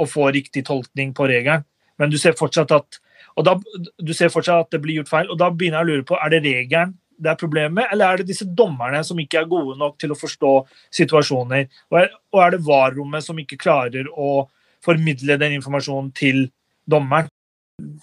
[0.00, 1.64] og få riktig tolkning på regelen.
[2.00, 3.00] Men du ser fortsatt at
[3.38, 3.52] og da,
[4.00, 6.16] Du ser fortsatt at det blir gjort feil, og da begynner jeg å lure på
[6.18, 9.76] er det regelen det er problemet, eller er det disse dommerne som ikke er gode
[9.78, 10.52] nok til å forstå
[10.96, 11.66] situasjoner?
[11.92, 14.46] Og er, og er det VAR-rommet som ikke klarer å
[14.84, 16.46] formidle den informasjonen til
[16.88, 17.28] dommeren?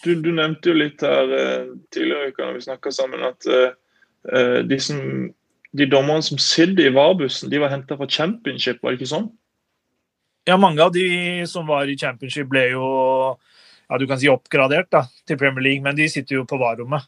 [0.03, 3.49] Du, du nevnte jo litt her uh, tidligere i uka når vi snakka sammen, at
[3.49, 5.01] uh, de, som,
[5.77, 9.29] de dommerne som sitter i VAR-bussen, de var henta fra championship, var det ikke sånn?
[10.47, 11.07] Ja, mange av de
[11.49, 12.87] som var i championship, ble jo
[13.87, 17.07] ja, du kan si oppgradert da, til Premier League, men de sitter jo på varrommet.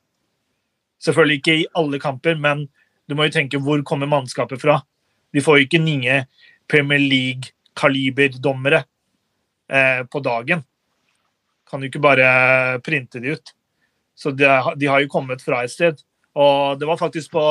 [1.03, 2.67] Selvfølgelig ikke i alle kamper, men
[3.09, 4.79] du må jo tenke hvor kommer mannskapet fra?
[5.35, 6.21] De får jo ikke nye
[6.69, 8.83] Premier League-kaliberdommere
[9.71, 10.63] eh, på dagen.
[11.69, 13.53] Kan jo ikke bare printe de ut.
[14.19, 16.01] Så de, de, har jo kommet fra et sted.
[16.39, 17.43] Og det var faktisk på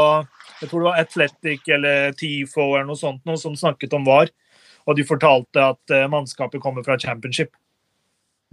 [0.58, 4.30] jeg tror det var Athletic eller TIFO eller noe sånt noe som snakket om VAR.
[4.88, 7.52] Og de fortalte at uh, mannskapet kommer fra championship.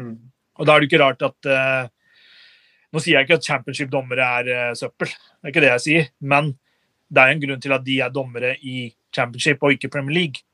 [0.01, 0.17] Mm.
[0.59, 1.91] Og da er det ikke rart at uh,
[2.93, 6.05] Nå sier jeg ikke at championship-dommere er uh, søppel, det er ikke det jeg sier.
[6.23, 6.53] Men
[7.11, 10.45] det er en grunn til at de er dommere i championship og ikke Premier League.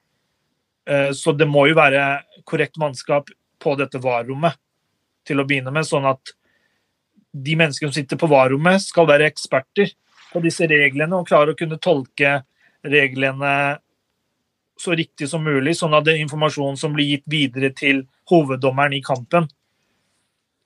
[1.15, 2.01] Så det må jo være
[2.49, 3.29] korrekt mannskap
[3.61, 4.57] på dette VAR-rommet
[5.31, 6.33] til å begynne med, sånn at
[7.31, 9.93] de menneskene som sitter på VAR-rommet, skal være eksperter
[10.31, 12.41] på disse reglene og klare å kunne tolke
[12.83, 13.53] reglene
[14.81, 19.03] så riktig som mulig, sånn at den informasjonen som blir gitt videre til hoveddommeren i
[19.05, 19.47] kampen,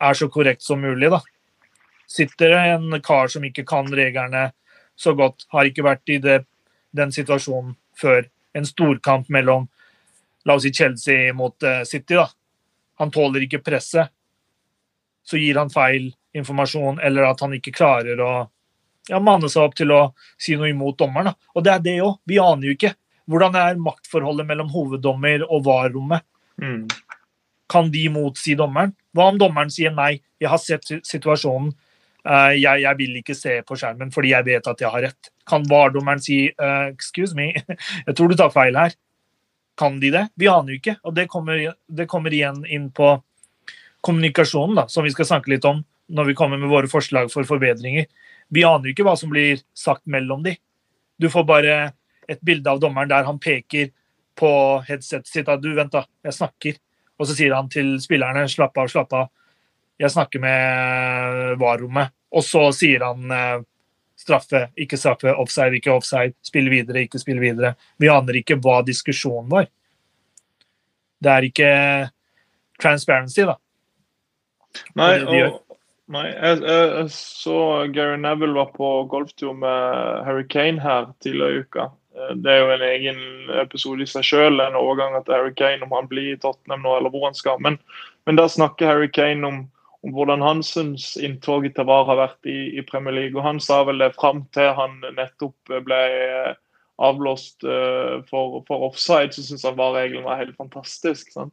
[0.01, 1.09] er så korrekt som mulig.
[1.11, 1.21] da.
[2.07, 4.49] Sitter det en kar som ikke kan reglene
[4.95, 6.43] så godt, har ikke vært i det,
[6.95, 9.67] den situasjonen før, en storkamp mellom
[10.45, 12.29] la oss si Chelsea mot uh, City, da.
[13.01, 14.13] Han tåler ikke presset.
[15.25, 18.33] Så gir han feil informasjon, eller at han ikke klarer å
[19.09, 20.01] ja, manne seg opp til å
[20.41, 21.31] si noe imot dommeren.
[21.31, 21.51] Da.
[21.55, 22.19] Og det er det òg.
[22.27, 22.93] Vi aner jo ikke.
[23.29, 26.25] Hvordan er maktforholdet mellom hoveddommer og VAR-rommet?
[26.61, 26.85] Mm.
[27.71, 28.93] Kan de motsi dommeren?
[29.15, 31.71] Hva om dommeren sier nei, jeg har sett situasjonen,
[32.27, 35.31] uh, jeg, jeg, vil ikke se på skjermen fordi jeg vet at jeg har rett.
[35.49, 37.51] Kan VAR-dommeren si uh, excuse me,
[38.07, 38.93] jeg tror du tar feil her.
[39.79, 40.27] Kan de det?
[40.39, 40.99] Vi aner jo ikke.
[41.03, 43.17] Og det kommer, det kommer igjen inn på
[44.05, 45.81] kommunikasjonen, da, som vi skal snakke litt om
[46.13, 48.05] når vi kommer med våre forslag for forbedringer.
[48.53, 50.53] Vi aner jo ikke hva som blir sagt mellom de.
[51.17, 51.77] Du får bare
[52.29, 53.89] et bilde av dommeren der han peker
[54.37, 54.51] på
[54.85, 56.77] headsetet sitt at du, vent da, jeg snakker.
[57.17, 59.31] Og så sier han til spillerne slapp av, slapp av,
[60.01, 62.13] jeg snakker med VAR-rommet.
[62.35, 63.63] Og så sier han eh,
[64.19, 67.73] straffe, ikke straffe, offside, ikke offside, spille videre, ikke spille videre.
[68.01, 69.69] Vi aner ikke hva diskusjonen var.
[71.23, 71.69] Det er ikke
[72.81, 73.55] transparency, da.
[74.99, 75.59] Nei, og,
[76.11, 77.59] nei jeg, jeg, så
[77.93, 81.87] Gary Neville var på golftur med Harry Kane her tidligere i uka.
[82.15, 83.21] Eh, det er jo en egen
[83.61, 86.97] episode i seg selv, en overgang til Harry Kane, om han blir i Tottenham nå,
[86.97, 87.61] eller hvor han skal.
[87.63, 87.79] Men,
[88.25, 89.63] men der snakker Harry Kane om,
[90.05, 93.39] om hvordan Hansens inntog i VAR har vært i, i, Premier League.
[93.39, 96.03] og Han sa vel det fram til han nettopp ble
[96.97, 101.33] avblåst uh, for, for, offside, så syns han VAR-regelen var helt fantastisk.
[101.35, 101.43] uh,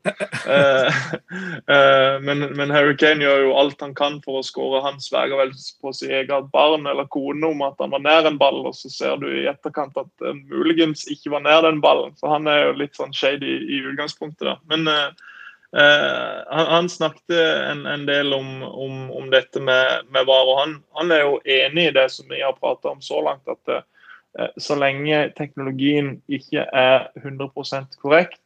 [1.72, 4.84] uh, men, men, Harry Kane gjør jo alt han kan for å skåre.
[4.86, 5.50] Han sverger vel
[5.82, 8.92] på sitt eget barn eller kone om at han var nær en ball, og så
[8.92, 12.14] ser du i etterkant at uh, muligens ikke var nær den ballen.
[12.20, 14.46] Så han er jo litt sånn shady i, i utgangspunktet.
[14.46, 14.58] da.
[14.70, 14.88] Men
[15.72, 20.74] han, han, snakket en, en del om, om, om, dette med, med VAR, og han,
[20.98, 23.48] han, er jo enig i det som vi har prata om så langt.
[23.48, 23.82] at Eh,
[24.56, 28.40] så lenge teknologien ikke er 100% korrekt,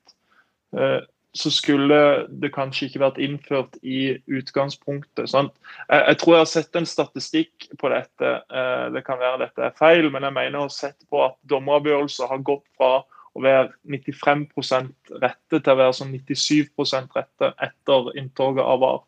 [0.77, 1.03] eh,
[1.37, 1.99] så skulle
[2.40, 5.29] det kanskje ikke vært innført i utgangspunktet.
[5.29, 5.53] Sant?
[5.92, 8.31] Jeg tror jeg har sett en statistikk på dette.
[8.49, 11.37] Eh, det kan være dette er feil, men jeg mener å ha sett på at
[11.51, 13.05] dommeravgjørelser har gått fra
[13.37, 16.72] å være 95% rette til å være sånn 97
[17.12, 19.05] rette etter inntoget av VAR.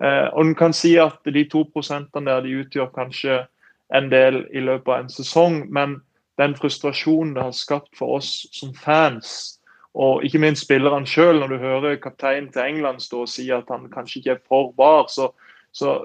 [0.00, 3.42] Og en kan si at de to prosentene der de utgjør kanskje
[3.92, 5.98] en del i løpet av en sesong, men
[6.38, 9.58] den frustrasjonen det har skapt for oss som fans,
[9.98, 13.70] og ikke minst spillerne sjøl, når du hører kapteinen til England stå og si at
[13.72, 15.32] han kanskje ikke er for bar, så,
[15.74, 15.96] så,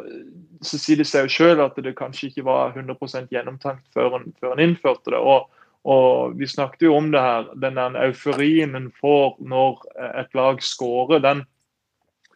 [0.66, 4.56] så sier det seg jo sjøl at det kanskje ikke var 100 gjennomtenkt før før
[4.56, 5.22] han innførte det.
[5.22, 5.50] Og,
[5.84, 9.86] og, Vi snakket jo om det her, den der euforien en får når
[10.24, 11.46] et lag scorer, den,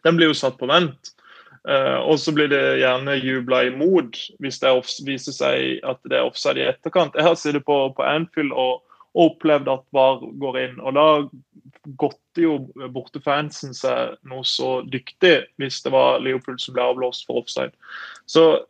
[0.04, 1.14] den blir jo satt på vent.
[1.68, 4.70] Uh, og så blir det gjerne jubla imot hvis det
[5.04, 7.16] viser seg at det er offside i etterkant.
[7.18, 8.80] Jeg har sittet på, på Anfield og,
[9.12, 10.78] og opplevd at VAR går inn.
[10.80, 11.06] og Da
[12.00, 12.54] godter jo
[12.94, 17.74] bortefansen seg noe så dyktig hvis det var Leopold som ble avblåst for offside.
[18.24, 18.62] Så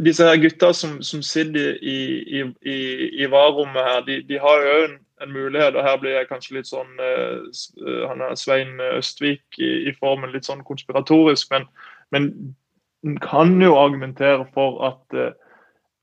[0.00, 2.00] disse her gutta som, som sitter i,
[2.40, 2.80] i, i,
[3.24, 5.76] i VAR-rommet her, de, de har jo en en mulighet.
[5.76, 10.34] og Her blir jeg kanskje litt sånn uh, han er Svein Østvik i, i, formen
[10.34, 11.68] litt sånn konspiratorisk, men,
[12.14, 15.22] men kan jo argumentere for at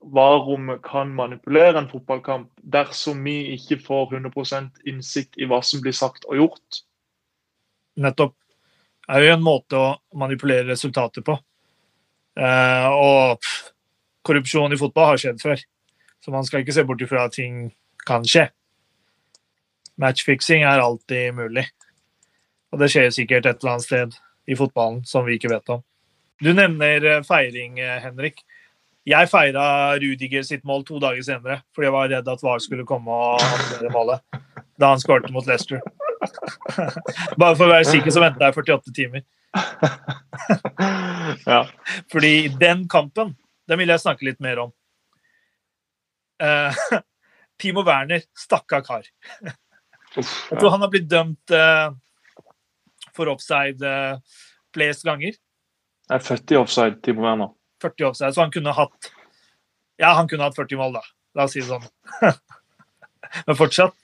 [0.00, 5.96] VAR-rommet kan manipulere en fotballkamp dersom vi ikke får 100 innsikt i hva som blir
[5.96, 6.80] sagt og gjort.
[8.00, 8.36] Nettopp.
[9.04, 11.34] Det er jo en måte å manipulere resultatet på.
[12.38, 13.72] Uh, og pff,
[14.24, 15.60] korrupsjon i fotball har skjedd før,
[16.22, 17.72] så man skal ikke se bort ifra at ting
[18.06, 18.46] kan skje.
[20.00, 21.66] Matchfiksing er alltid mulig.
[22.72, 24.16] Og det skjer sikkert et eller annet sted
[24.50, 25.82] i fotballen som vi ikke vet om.
[26.40, 28.40] Du nevner eh, feiring, eh, Henrik.
[29.08, 29.64] Jeg feira
[30.00, 33.40] Rudiger sitt mål to dager senere fordi jeg var redd at VAR skulle komme og
[33.40, 34.40] annulere målet
[34.80, 35.80] da han skåret mot Leicester.
[37.40, 39.24] Bare for å være sikker så venta jeg 48 timer.
[41.52, 41.62] ja.
[42.12, 43.34] Fordi den kampen,
[43.68, 44.72] den vil jeg snakke litt mer om.
[46.40, 46.72] Uh,
[47.60, 49.04] Timo Werner, stakka kar.
[50.16, 51.92] Jeg tror han har blitt dømt uh,
[53.16, 54.18] for offside uh,
[54.74, 55.36] flest ganger.
[56.10, 57.50] Det er 40 offside, Timo nå.
[57.82, 59.12] 40 offside, Så han kunne hatt
[60.00, 61.04] Ja, han kunne hatt 40 mål, da.
[61.38, 61.86] La oss si det sånn.
[63.46, 63.94] Men fortsatt.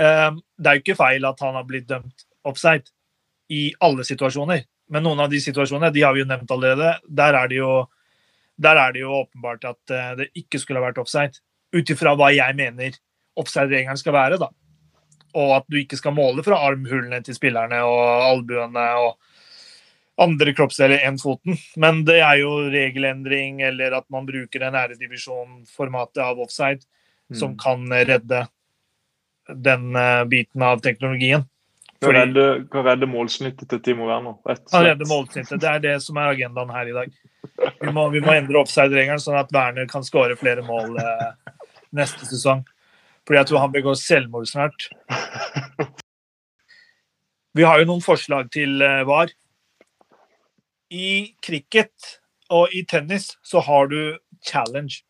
[0.00, 2.88] Um, det er jo ikke feil at han har blitt dømt offside
[3.52, 4.62] i alle situasjoner.
[4.90, 6.94] Men noen av de situasjonene de har vi jo nevnt allerede.
[7.06, 7.72] Der er det jo
[8.60, 11.38] Der er det jo åpenbart at eh, det ikke skulle ha vært offside.
[11.72, 12.98] Ut ifra hva jeg mener
[13.40, 14.50] offside-regelen skal være, da.
[15.40, 19.12] Og at du ikke skal måle fra armhulene til spillerne og albuene og
[20.20, 21.56] andre kroppsdeler enn foten.
[21.80, 26.84] Men det er jo regelendring eller at man bruker en æredivisjon-formatet av offside
[27.38, 28.46] som kan redde
[29.54, 31.46] den eh, biten av teknologien.
[32.00, 34.38] Kan redde, kan redde målsnittet til Timo Werner.
[34.70, 35.60] Kan redde målsnittet.
[35.60, 37.16] Det er det som er agendaen her i dag.
[37.80, 41.26] Vi må, vi må endre offside-regelen, sånn at Werner kan skåre flere mål eh,
[41.96, 42.64] neste sesong.
[43.26, 44.88] Fordi jeg tror han begår selvmord snart.
[47.54, 49.32] Vi har jo noen forslag til eh, VAR.
[50.90, 52.18] I cricket
[52.50, 55.02] og i tennis så har du challenge.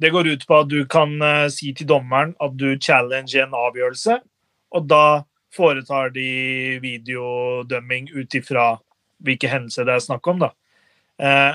[0.00, 3.56] Det går ut på at du kan eh, si til dommeren at du challenger en
[3.56, 4.18] avgjørelse,
[4.74, 5.04] og da
[5.54, 8.72] foretar de videodømming ut ifra
[9.24, 10.42] hvilke hendelser det er snakk om.
[10.42, 10.50] da.
[11.20, 11.52] Eh,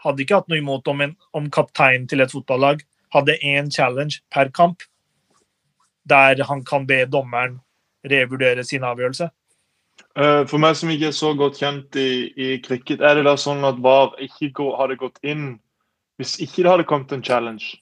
[0.00, 2.80] hadde ikke hatt noe imot om, en, om kapteinen til et fotballag
[3.14, 4.82] hadde én challenge per kamp,
[6.08, 7.60] der han kan be dommeren
[8.06, 9.30] revurdere sin avgjørelse.
[10.16, 13.36] Eh, For meg som ikke er så godt kjent i, i cricket, er det da
[13.38, 15.58] sånn at VAR ikke går, hadde gått inn
[16.20, 17.78] hvis ikke det hadde kommet en challenge?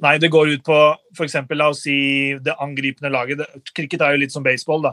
[0.00, 0.76] Nei, det går ut på
[1.16, 1.34] f.eks.
[1.58, 1.98] la oss si
[2.40, 3.42] det angripende laget.
[3.74, 4.92] Cricket er jo litt som baseball, da.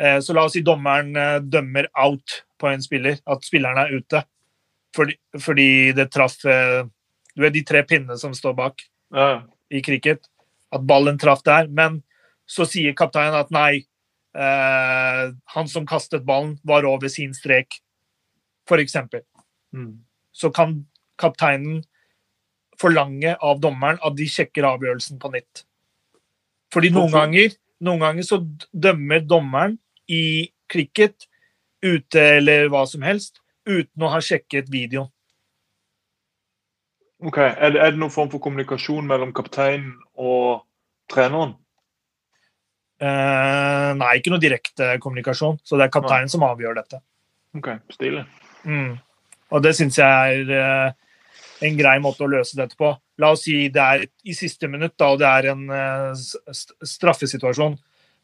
[0.00, 3.94] Eh, Så la oss si dommeren eh, dømmer out på en spiller, at spilleren er
[3.94, 4.24] ute.
[4.94, 6.36] Fordi, fordi det traff
[7.34, 9.42] Du vet de tre pinnene som står bak Ja.
[9.70, 10.26] i cricket?
[10.72, 11.68] At ballen traff der.
[11.68, 12.02] Men
[12.46, 13.86] så sier kapteinen at nei,
[14.34, 17.80] eh, han som kastet ballen, var over sin strek,
[18.68, 18.96] f.eks.
[19.74, 19.98] Mm.
[20.32, 20.86] Så kan
[21.18, 21.84] kapteinen
[22.78, 25.64] forlange av dommeren at de sjekker avgjørelsen på nytt.
[26.74, 28.40] Fordi noen ganger, noen ganger så
[28.72, 29.78] dømmer dommeren
[30.10, 31.28] i cricket
[31.84, 35.10] ute eller hva som helst uten å ha sjekket videoen.
[37.24, 40.66] Ok, er det, er det noen form for kommunikasjon mellom kapteinen og
[41.12, 41.54] treneren?
[43.00, 47.00] Eh, nei, ikke noe direkte kommunikasjon, så det er kapteinen som avgjør dette.
[47.56, 48.26] Ok, stilig.
[48.68, 48.94] Mm.
[49.54, 50.92] Og det syns jeg er eh,
[51.68, 52.92] en grei måte å løse dette på.
[53.20, 56.24] La oss si det er i siste minutt, da, og det er en eh,
[56.94, 57.78] straffesituasjon,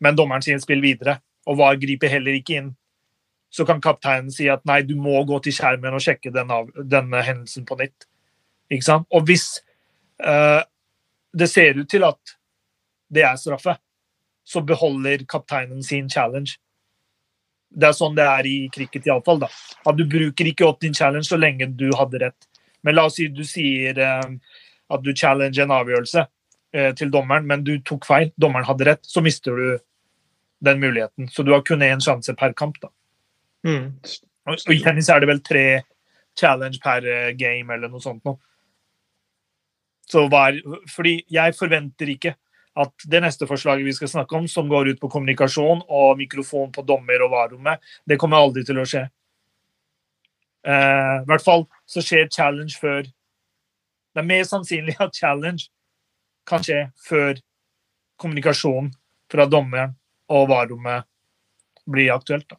[0.04, 2.70] men dommeren sier spill videre, og VAR griper heller ikke inn.
[3.50, 6.68] Så kan kapteinen si at nei, du må gå til skjermen og sjekke den av,
[6.76, 8.09] denne hendelsen på nytt.
[8.70, 9.06] Ikke sant?
[9.10, 9.46] Og hvis
[10.22, 10.62] eh,
[11.32, 12.36] det ser ut til at
[13.10, 13.74] det er straffe,
[14.46, 16.56] så beholder kapteinen sin challenge.
[17.70, 19.42] Det er sånn det er i cricket iallfall.
[19.94, 22.48] du bruker ikke opp din challenge så lenge du hadde rett.
[22.82, 24.56] Men la oss si du sier eh,
[24.90, 26.24] at du challenger en avgjørelse
[26.74, 29.78] eh, til dommeren, men du tok feil, dommeren hadde rett, så mister du
[30.60, 31.28] den muligheten.
[31.28, 32.80] Så du har kun én sjanse per kamp.
[32.82, 32.90] da.
[33.66, 33.86] Mm.
[34.48, 35.82] Og og i tennis er det vel tre
[36.38, 38.38] challenge per eh, game eller noe sånt noe.
[40.10, 42.34] Så hva er, fordi jeg forventer ikke
[42.80, 46.70] at det neste forslaget vi skal snakke om, som går ut på kommunikasjon og mikrofon
[46.72, 49.04] på dommer og varerommet, det kommer aldri til å skje.
[50.66, 53.06] Eh, I hvert fall så skjer challenge før
[54.10, 55.70] Det er mer sannsynlig at challenge
[56.44, 57.38] kan skje før
[58.18, 58.90] kommunikasjon
[59.30, 59.94] fra dommeren
[60.28, 61.06] og varerommet
[61.86, 62.48] blir aktuelt.
[62.50, 62.58] da.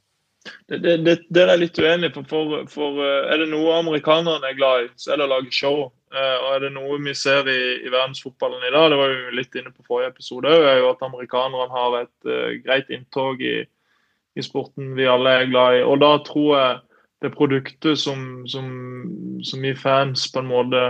[0.68, 2.12] Det, det, det, er jeg litt uenig.
[2.16, 5.34] For, for, for eh, er det noe amerikanerne er glad i, så er det å
[5.36, 5.92] lage show.
[6.12, 9.36] Eh, og er det noe vi ser i, i verdensfotballen i dag, det var jo
[9.38, 13.40] litt inne på forrige episode òg, er jo at amerikanerne har et uh, greit inntog
[13.40, 13.62] i,
[14.36, 15.86] i sporten vi alle er glad i.
[15.88, 16.82] Og da tror jeg
[17.24, 18.68] det produktet som, som,
[19.46, 20.84] som vi fans på en måte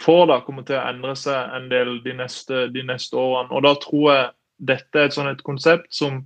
[0.00, 3.52] får, da, kommer til å endre seg en del de neste, de neste årene.
[3.52, 4.30] Og da tror jeg
[4.64, 6.22] dette er et sånn et konsept som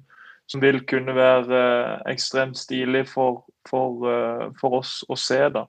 [0.48, 5.40] som vil kunne være uh, ekstremt stilig for, for, uh, for oss å se.
[5.52, 5.66] da.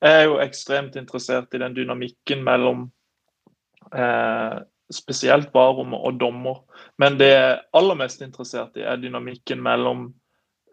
[0.00, 2.86] Jeg er jo ekstremt interessert i den dynamikken mellom
[3.92, 4.60] eh,
[4.90, 6.62] spesielt varerommet og dommer.
[6.98, 10.08] Men det jeg er aller mest interessert i, er dynamikken mellom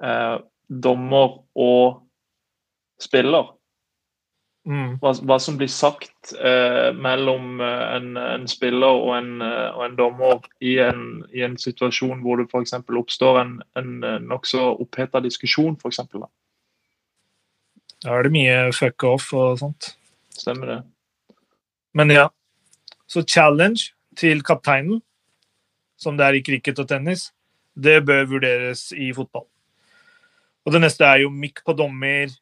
[0.04, 0.38] eh,
[0.68, 2.01] dommer og
[3.01, 3.54] spiller.
[4.68, 4.97] Mm.
[4.99, 9.86] Hva, hva som blir sagt eh, mellom eh, en, en spiller og en, eh, og
[9.86, 12.76] en dommer i en, i en situasjon hvor det f.eks.
[12.89, 16.04] oppstår en, en eh, nokså oppheta diskusjon, f.eks.
[16.16, 16.28] Da
[18.06, 19.95] er det mye fuck off og sånt.
[20.38, 20.80] Stemmer det?
[21.98, 22.28] Men ja.
[23.08, 25.02] Så challenge til kapteinen,
[25.98, 27.32] som det er i cricket og tennis,
[27.74, 29.48] det bør vurderes i fotball.
[30.68, 32.34] Og det neste er jo mikk på dommer,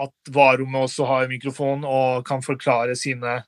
[0.00, 3.42] at varerommet også har mikrofon og kan forklare sine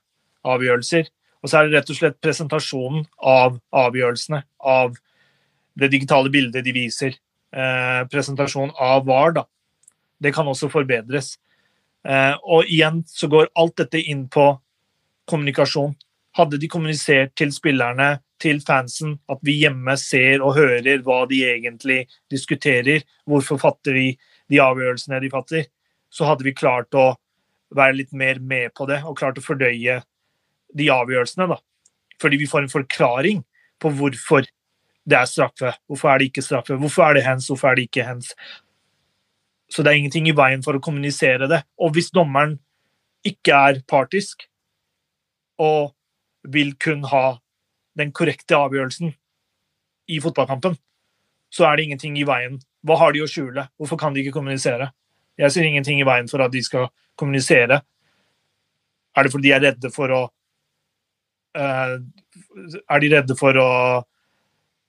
[0.45, 1.09] avgjørelser.
[1.41, 4.93] Og så er det rett og slett presentasjonen av avgjørelsene, av
[5.75, 7.17] det digitale bildet de viser.
[7.55, 9.45] Eh, presentasjon av VAR, da.
[10.21, 11.35] Det kan også forbedres.
[12.07, 14.51] Eh, og igjen så går alt dette inn på
[15.29, 15.95] kommunikasjon.
[16.35, 21.39] Hadde de kommunisert til spillerne, til fansen, at vi hjemme ser og hører hva de
[21.47, 22.01] egentlig
[22.31, 24.09] diskuterer, hvorfor fatter de
[24.51, 25.69] de avgjørelsene de fatter,
[26.13, 27.13] så hadde vi klart å
[27.75, 30.01] være litt mer med på det og klart å fordøye
[30.75, 31.47] de avgjørelsene.
[31.49, 31.57] da.
[32.21, 33.41] Fordi vi får en forklaring
[33.81, 34.45] på hvorfor
[35.05, 35.73] det er straffe.
[35.89, 36.77] Hvorfor er det ikke straffe?
[36.81, 37.49] Hvorfor er det hands?
[37.49, 38.33] Hvorfor er det ikke hands?
[39.71, 41.63] Så det er ingenting i veien for å kommunisere det.
[41.81, 42.57] Og hvis dommeren
[43.25, 44.45] ikke er partisk
[45.61, 45.95] og
[46.53, 47.39] vil kun ha
[47.97, 49.15] den korrekte avgjørelsen
[50.11, 50.75] i fotballkampen,
[51.49, 52.59] så er det ingenting i veien.
[52.85, 53.65] Hva har de å skjule?
[53.79, 54.91] Hvorfor kan de ikke kommunisere?
[55.39, 56.89] Jeg ser ingenting i veien for at de skal
[57.19, 57.81] kommunisere.
[59.15, 60.21] Er det fordi de er redde for å
[61.55, 61.95] uh,
[62.91, 63.69] Er de redde for å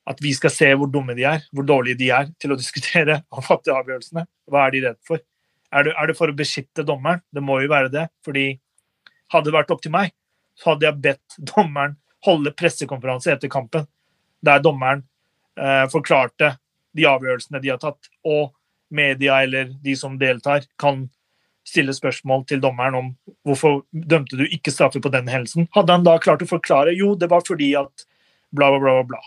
[0.06, 3.20] at vi skal se hvor dumme de er, hvor dårlige de er til å diskutere
[3.34, 4.26] og fatte avgjørelsene.
[4.50, 5.22] Hva er de redd for?
[5.74, 7.24] Er det, er det, for å beskytte dommeren?
[7.34, 8.06] Det må jo være det.
[8.24, 8.52] fordi
[9.34, 10.12] hadde det vært opp til meg,
[10.54, 13.84] så hadde jeg bedt dommeren holde pressekonferanse etter kampen,
[14.42, 15.04] der dommeren
[15.58, 16.56] eh, forklarte
[16.96, 18.54] de avgjørelsene de har tatt, og
[18.94, 21.04] media eller de som deltar, kan
[21.66, 23.08] stille spørsmål til dommeren om
[23.46, 25.66] hvorfor dømte du ikke straffe på den hendelsen.
[25.74, 28.06] Hadde han da klart å forklare jo, det var fordi at
[28.54, 29.22] bla, bla, bla, bla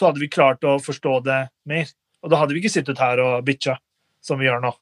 [0.00, 1.88] så hadde vi klart å forstå det mer.
[2.24, 3.76] Og da hadde vi ikke sittet her og bitcha,
[4.24, 4.72] som vi gjør nå.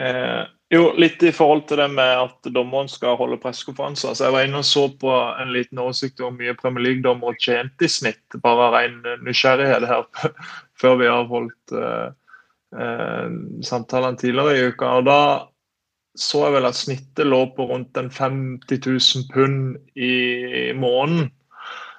[0.00, 4.14] Eh, jo, litt i forhold til det med at dommeren skal holde pressekonferanser.
[4.14, 7.88] Så jeg var inne og så på en liten oversikt over mye Premier League-dommere tjente
[7.88, 8.38] i snitt.
[8.44, 10.06] Bare ren nysgjerrighet her
[10.80, 12.36] før vi avholdt holdt eh,
[12.84, 14.92] eh, samtalene tidligere i uka.
[15.00, 15.20] Og da
[16.20, 21.30] så jeg vel at snittet lå på rundt en 50 000 pund i måneden.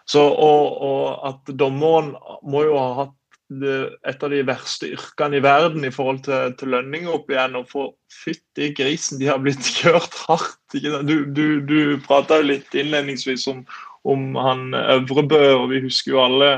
[0.10, 3.18] Så, og, og, at dommeren må jo ha hatt
[3.52, 7.58] et av de verste yrkene i verden i forhold til, til lønninger opp igjen.
[7.60, 7.94] Og for
[8.24, 10.60] fytti grisen, de har blitt kjørt hardt.
[10.74, 13.66] Du, du, du prata jo litt innledningsvis om,
[14.08, 16.52] om han Øvrebø, og vi husker jo alle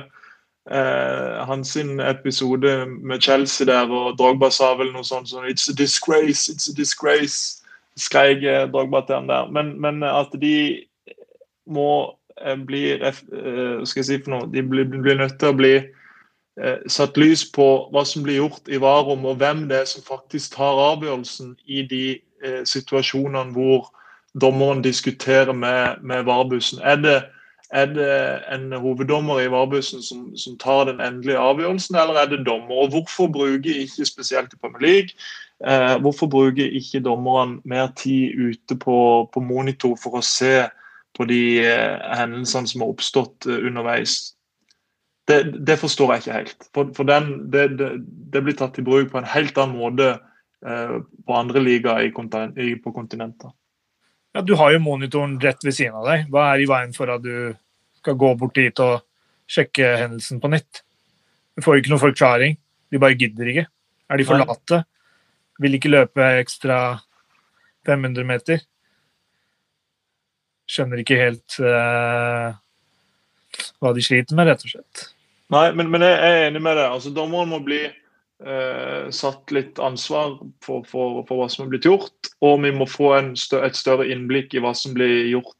[0.69, 5.73] eh, hans episode med Chelsea der, og Drogba sa vel noe sånt som 'It's a
[5.73, 7.59] disgrace, it's a disgrace',
[7.97, 9.49] skreik Drogba til han der.
[9.51, 10.85] Men, men at de
[11.65, 12.13] må
[12.67, 13.19] blir eh,
[13.95, 18.05] jeg si noe, De blir, blir nødt til å bli eh, satt lys på hva
[18.05, 22.05] som blir gjort i varom, og hvem det er som faktisk tar avgjørelsen i de
[22.43, 23.91] eh, situasjonene hvor
[24.41, 26.81] dommeren diskuterer med, med varebussen.
[26.81, 27.17] Er det,
[27.69, 28.09] er det
[28.53, 32.85] en hoveddommer i varebussen som, som, tar den endelige avgjørelsen, eller er det dommer?
[32.85, 35.09] Og Hvorfor bruker ikke spesielt i Premier League
[35.65, 40.65] eh, hvorfor bruker ikke dommerne mer tid ute på, på monitor for å se
[41.17, 41.41] på de
[42.17, 44.33] hendelsene som har oppstått eh, underveis.
[45.29, 46.69] Det, det, forstår jeg ikke helt.
[46.75, 47.89] For, for den, det, det,
[48.33, 50.09] det, blir tatt i bruk på en helt annen måte
[50.65, 53.53] eh, på andre ligaer på kontinentet.
[54.33, 56.25] Ja, Du har jo monitoren rett ved siden av deg.
[56.33, 57.53] Hva er i veien for at du
[58.01, 59.05] skal gå bort dit og
[59.47, 60.81] sjekke hendelsen på nytt?
[61.53, 62.57] Du får jo ikke noen forklaring.
[62.91, 63.67] De bare gidder ikke.
[64.09, 64.83] Er de for late?
[65.61, 66.97] Vil ikke løpe ekstra
[67.85, 68.65] 500 meter?
[70.69, 72.53] Skjønner ikke helt uh,
[73.81, 75.09] hva de sliter med, rett og slett.
[75.53, 76.87] Nei, men, men jeg er enig med deg.
[76.87, 81.89] Altså, Dommeren må bli uh, satt litt ansvar for, for, for, hva som er blitt
[81.89, 82.31] gjort.
[82.45, 85.59] Og vi må få stø et større innblikk i hva som blir gjort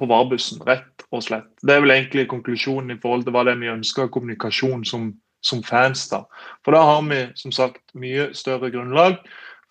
[0.00, 1.50] på varebussen, rett og slett.
[1.60, 4.86] Det er vel egentlig konklusjonen i forhold til hva det er vi ønsker av kommunikasjon
[4.88, 5.10] som,
[5.44, 6.06] som fans.
[6.12, 6.22] da.
[6.64, 9.18] For da har vi som sagt mye større grunnlag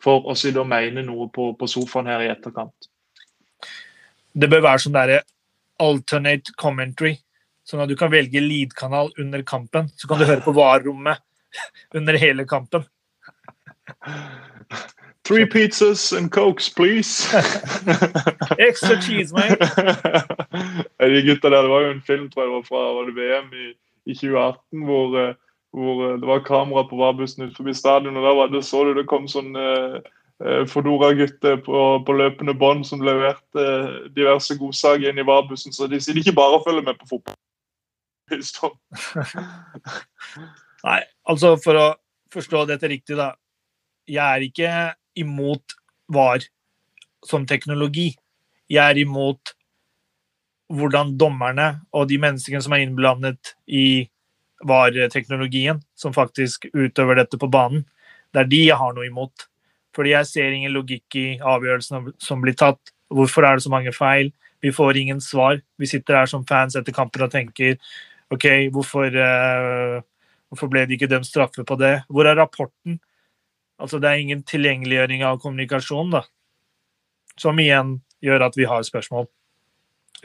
[0.04, 2.90] for å sitte og mene noe på, på sofaen her i etterkant
[4.34, 5.22] det bør være sånn derre
[5.80, 7.18] alternate commentary.
[7.68, 9.90] Sånn at du kan velge lead-kanal under kampen.
[9.98, 11.22] Så kan du høre på VAR-rommet
[11.98, 12.86] under hele kampen.
[15.24, 17.28] Three pizzas and cokes, please.
[18.58, 19.54] Extra cheese, man.
[21.00, 23.52] De gutta der, Det var jo en film tror jeg, det var fra var VM
[23.54, 23.68] i,
[24.10, 25.36] i 2018 hvor, eh,
[25.78, 28.18] hvor, eh, det var kamera på varbussen utenfor stadion.
[28.18, 30.00] og da var det, så du det kom sånn Eh,
[30.40, 35.76] Fodora-gutter på, på, løpende bånd som leverte eh, diverse godsaker inn i varbussen.
[35.76, 37.36] Så de sitter ikke bare og følger med på fotball.
[40.88, 41.88] Nei, altså for å
[42.32, 43.34] forstå dette riktig, da.
[44.10, 44.72] Jeg er ikke
[45.20, 45.76] imot
[46.14, 46.46] VAR
[47.26, 48.14] som teknologi.
[48.70, 49.54] Jeg er imot
[50.70, 54.08] hvordan dommerne og de menneskene som er innblandet i
[54.70, 57.84] VAR-teknologien, som faktisk utøver dette på banen,
[58.34, 59.50] det er de jeg har noe imot.
[60.00, 62.80] Fordi jeg ser ingen logikk i avgjørelsene som blir tatt.
[63.12, 64.30] Hvorfor er det så mange feil?
[64.64, 65.58] Vi får ingen svar.
[65.76, 67.76] Vi sitter her som fans etter kampen og tenker
[68.32, 69.98] OK, hvorfor, uh,
[70.48, 71.98] hvorfor ble det ikke dømt straffe på det?
[72.08, 73.02] Hvor er rapporten?
[73.76, 76.24] Altså det er ingen tilgjengeliggjøring av kommunikasjon, da.
[77.36, 79.28] Som igjen gjør at vi har spørsmål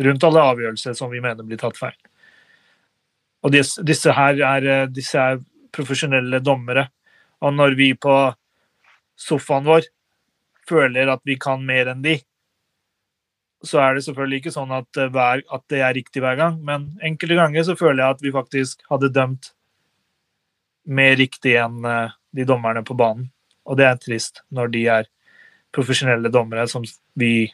[0.07, 1.99] rundt alle avgjørelser som vi mener blir tatt feil.
[3.43, 5.43] Og disse, disse her er, eh, disse er
[5.75, 6.89] profesjonelle dommere.
[7.43, 8.15] Og når vi på
[9.21, 9.89] sofaen vår
[10.69, 12.19] føler at vi kan mer enn de,
[13.65, 16.59] så er det selvfølgelig ikke sånn at, eh, hver, at det er riktig hver gang.
[16.65, 19.53] Men enkelte ganger så føler jeg at vi faktisk hadde dømt
[20.85, 23.31] mer riktig enn eh, de dommerne på banen.
[23.65, 25.09] Og det er trist når de er
[25.75, 26.85] profesjonelle dommere som
[27.19, 27.49] vi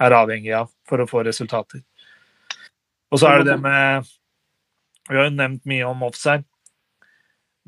[0.00, 1.82] er avhengig av for å få resultater.
[3.12, 4.08] Og så er det det med
[5.10, 6.46] Vi har jo nevnt mye om offside.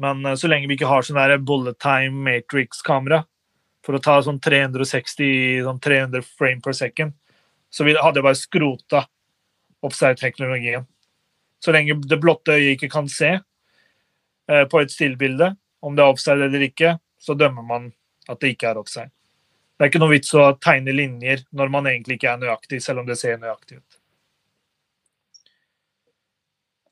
[0.01, 3.22] Men eh, så lenge vi ikke har sånn der bullet time matrix-kamera
[3.84, 7.12] for å ta sånn 360 sånn 300 frame per second,
[7.68, 9.03] så hadde jeg bare skrota
[9.84, 10.86] offside-teknologien.
[11.61, 15.53] Så lenge det blotte øyet ikke kan se eh, på et stillbilde
[15.84, 17.90] om det er offside eller ikke, så dømmer man
[18.28, 19.12] at det ikke er offside.
[19.74, 23.03] Det er ikke noe vits å tegne linjer når man egentlig ikke er nøyaktig, selv
[23.03, 23.99] om det ser nøyaktig ut.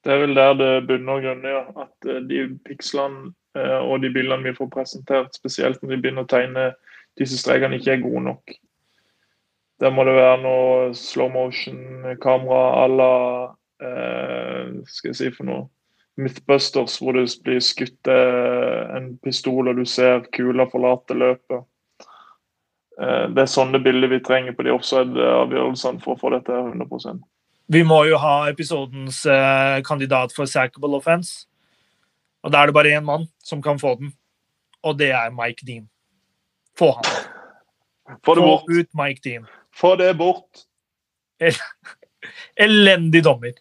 [0.02, 1.84] Det er vel der det bunner og grunner, ja.
[1.84, 6.26] At eh, de pikslene eh, og de bildene vi får presentert, spesielt når de begynner
[6.26, 6.72] å tegne
[7.20, 8.54] disse strekene, ikke er gode nok.
[9.82, 13.14] Der må det være noe slow motion-kamera à la
[13.82, 15.68] eh, Skal jeg si for noe
[16.20, 21.64] Mythbusters, hvor det blir skutt en pistol, og du ser kula forlate løpet.
[23.00, 27.16] Det er sånne bilder vi trenger på de offside-avgjørelsene for å få dette 100
[27.66, 31.46] Vi må jo ha episodens uh, kandidat for sackable offense.
[32.42, 34.12] Og da er det bare én mann som kan få den,
[34.82, 35.86] og det er Mike Dean.
[36.78, 37.04] Få han.
[38.24, 38.64] Få det bort.
[38.66, 39.46] Få ut Mike Dean.
[39.74, 40.66] Få det bort.
[42.56, 43.52] Elendig dommer.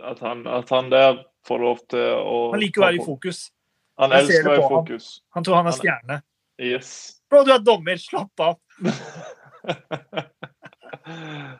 [0.00, 3.50] At han, at han, der får lov til å Han liker å være i fokus.
[4.00, 5.08] Han elsker å være i fokus.
[5.20, 5.26] Han.
[5.36, 6.20] han tror han er stjerne.
[6.60, 6.92] Yes.
[7.30, 8.00] Bro, du er dommer.
[8.00, 8.56] Slapp av.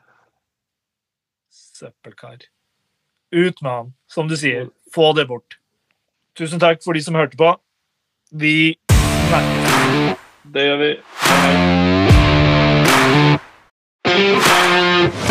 [1.81, 2.37] Søppelkar.
[3.33, 4.69] Ut med han, som du sier.
[4.95, 5.57] Få det bort.
[6.37, 7.55] Tusen takk for de som hørte på.
[8.33, 8.77] Vi
[9.31, 10.21] snakkes.
[10.53, 10.93] Det gjør vi.
[14.05, 15.30] Hei.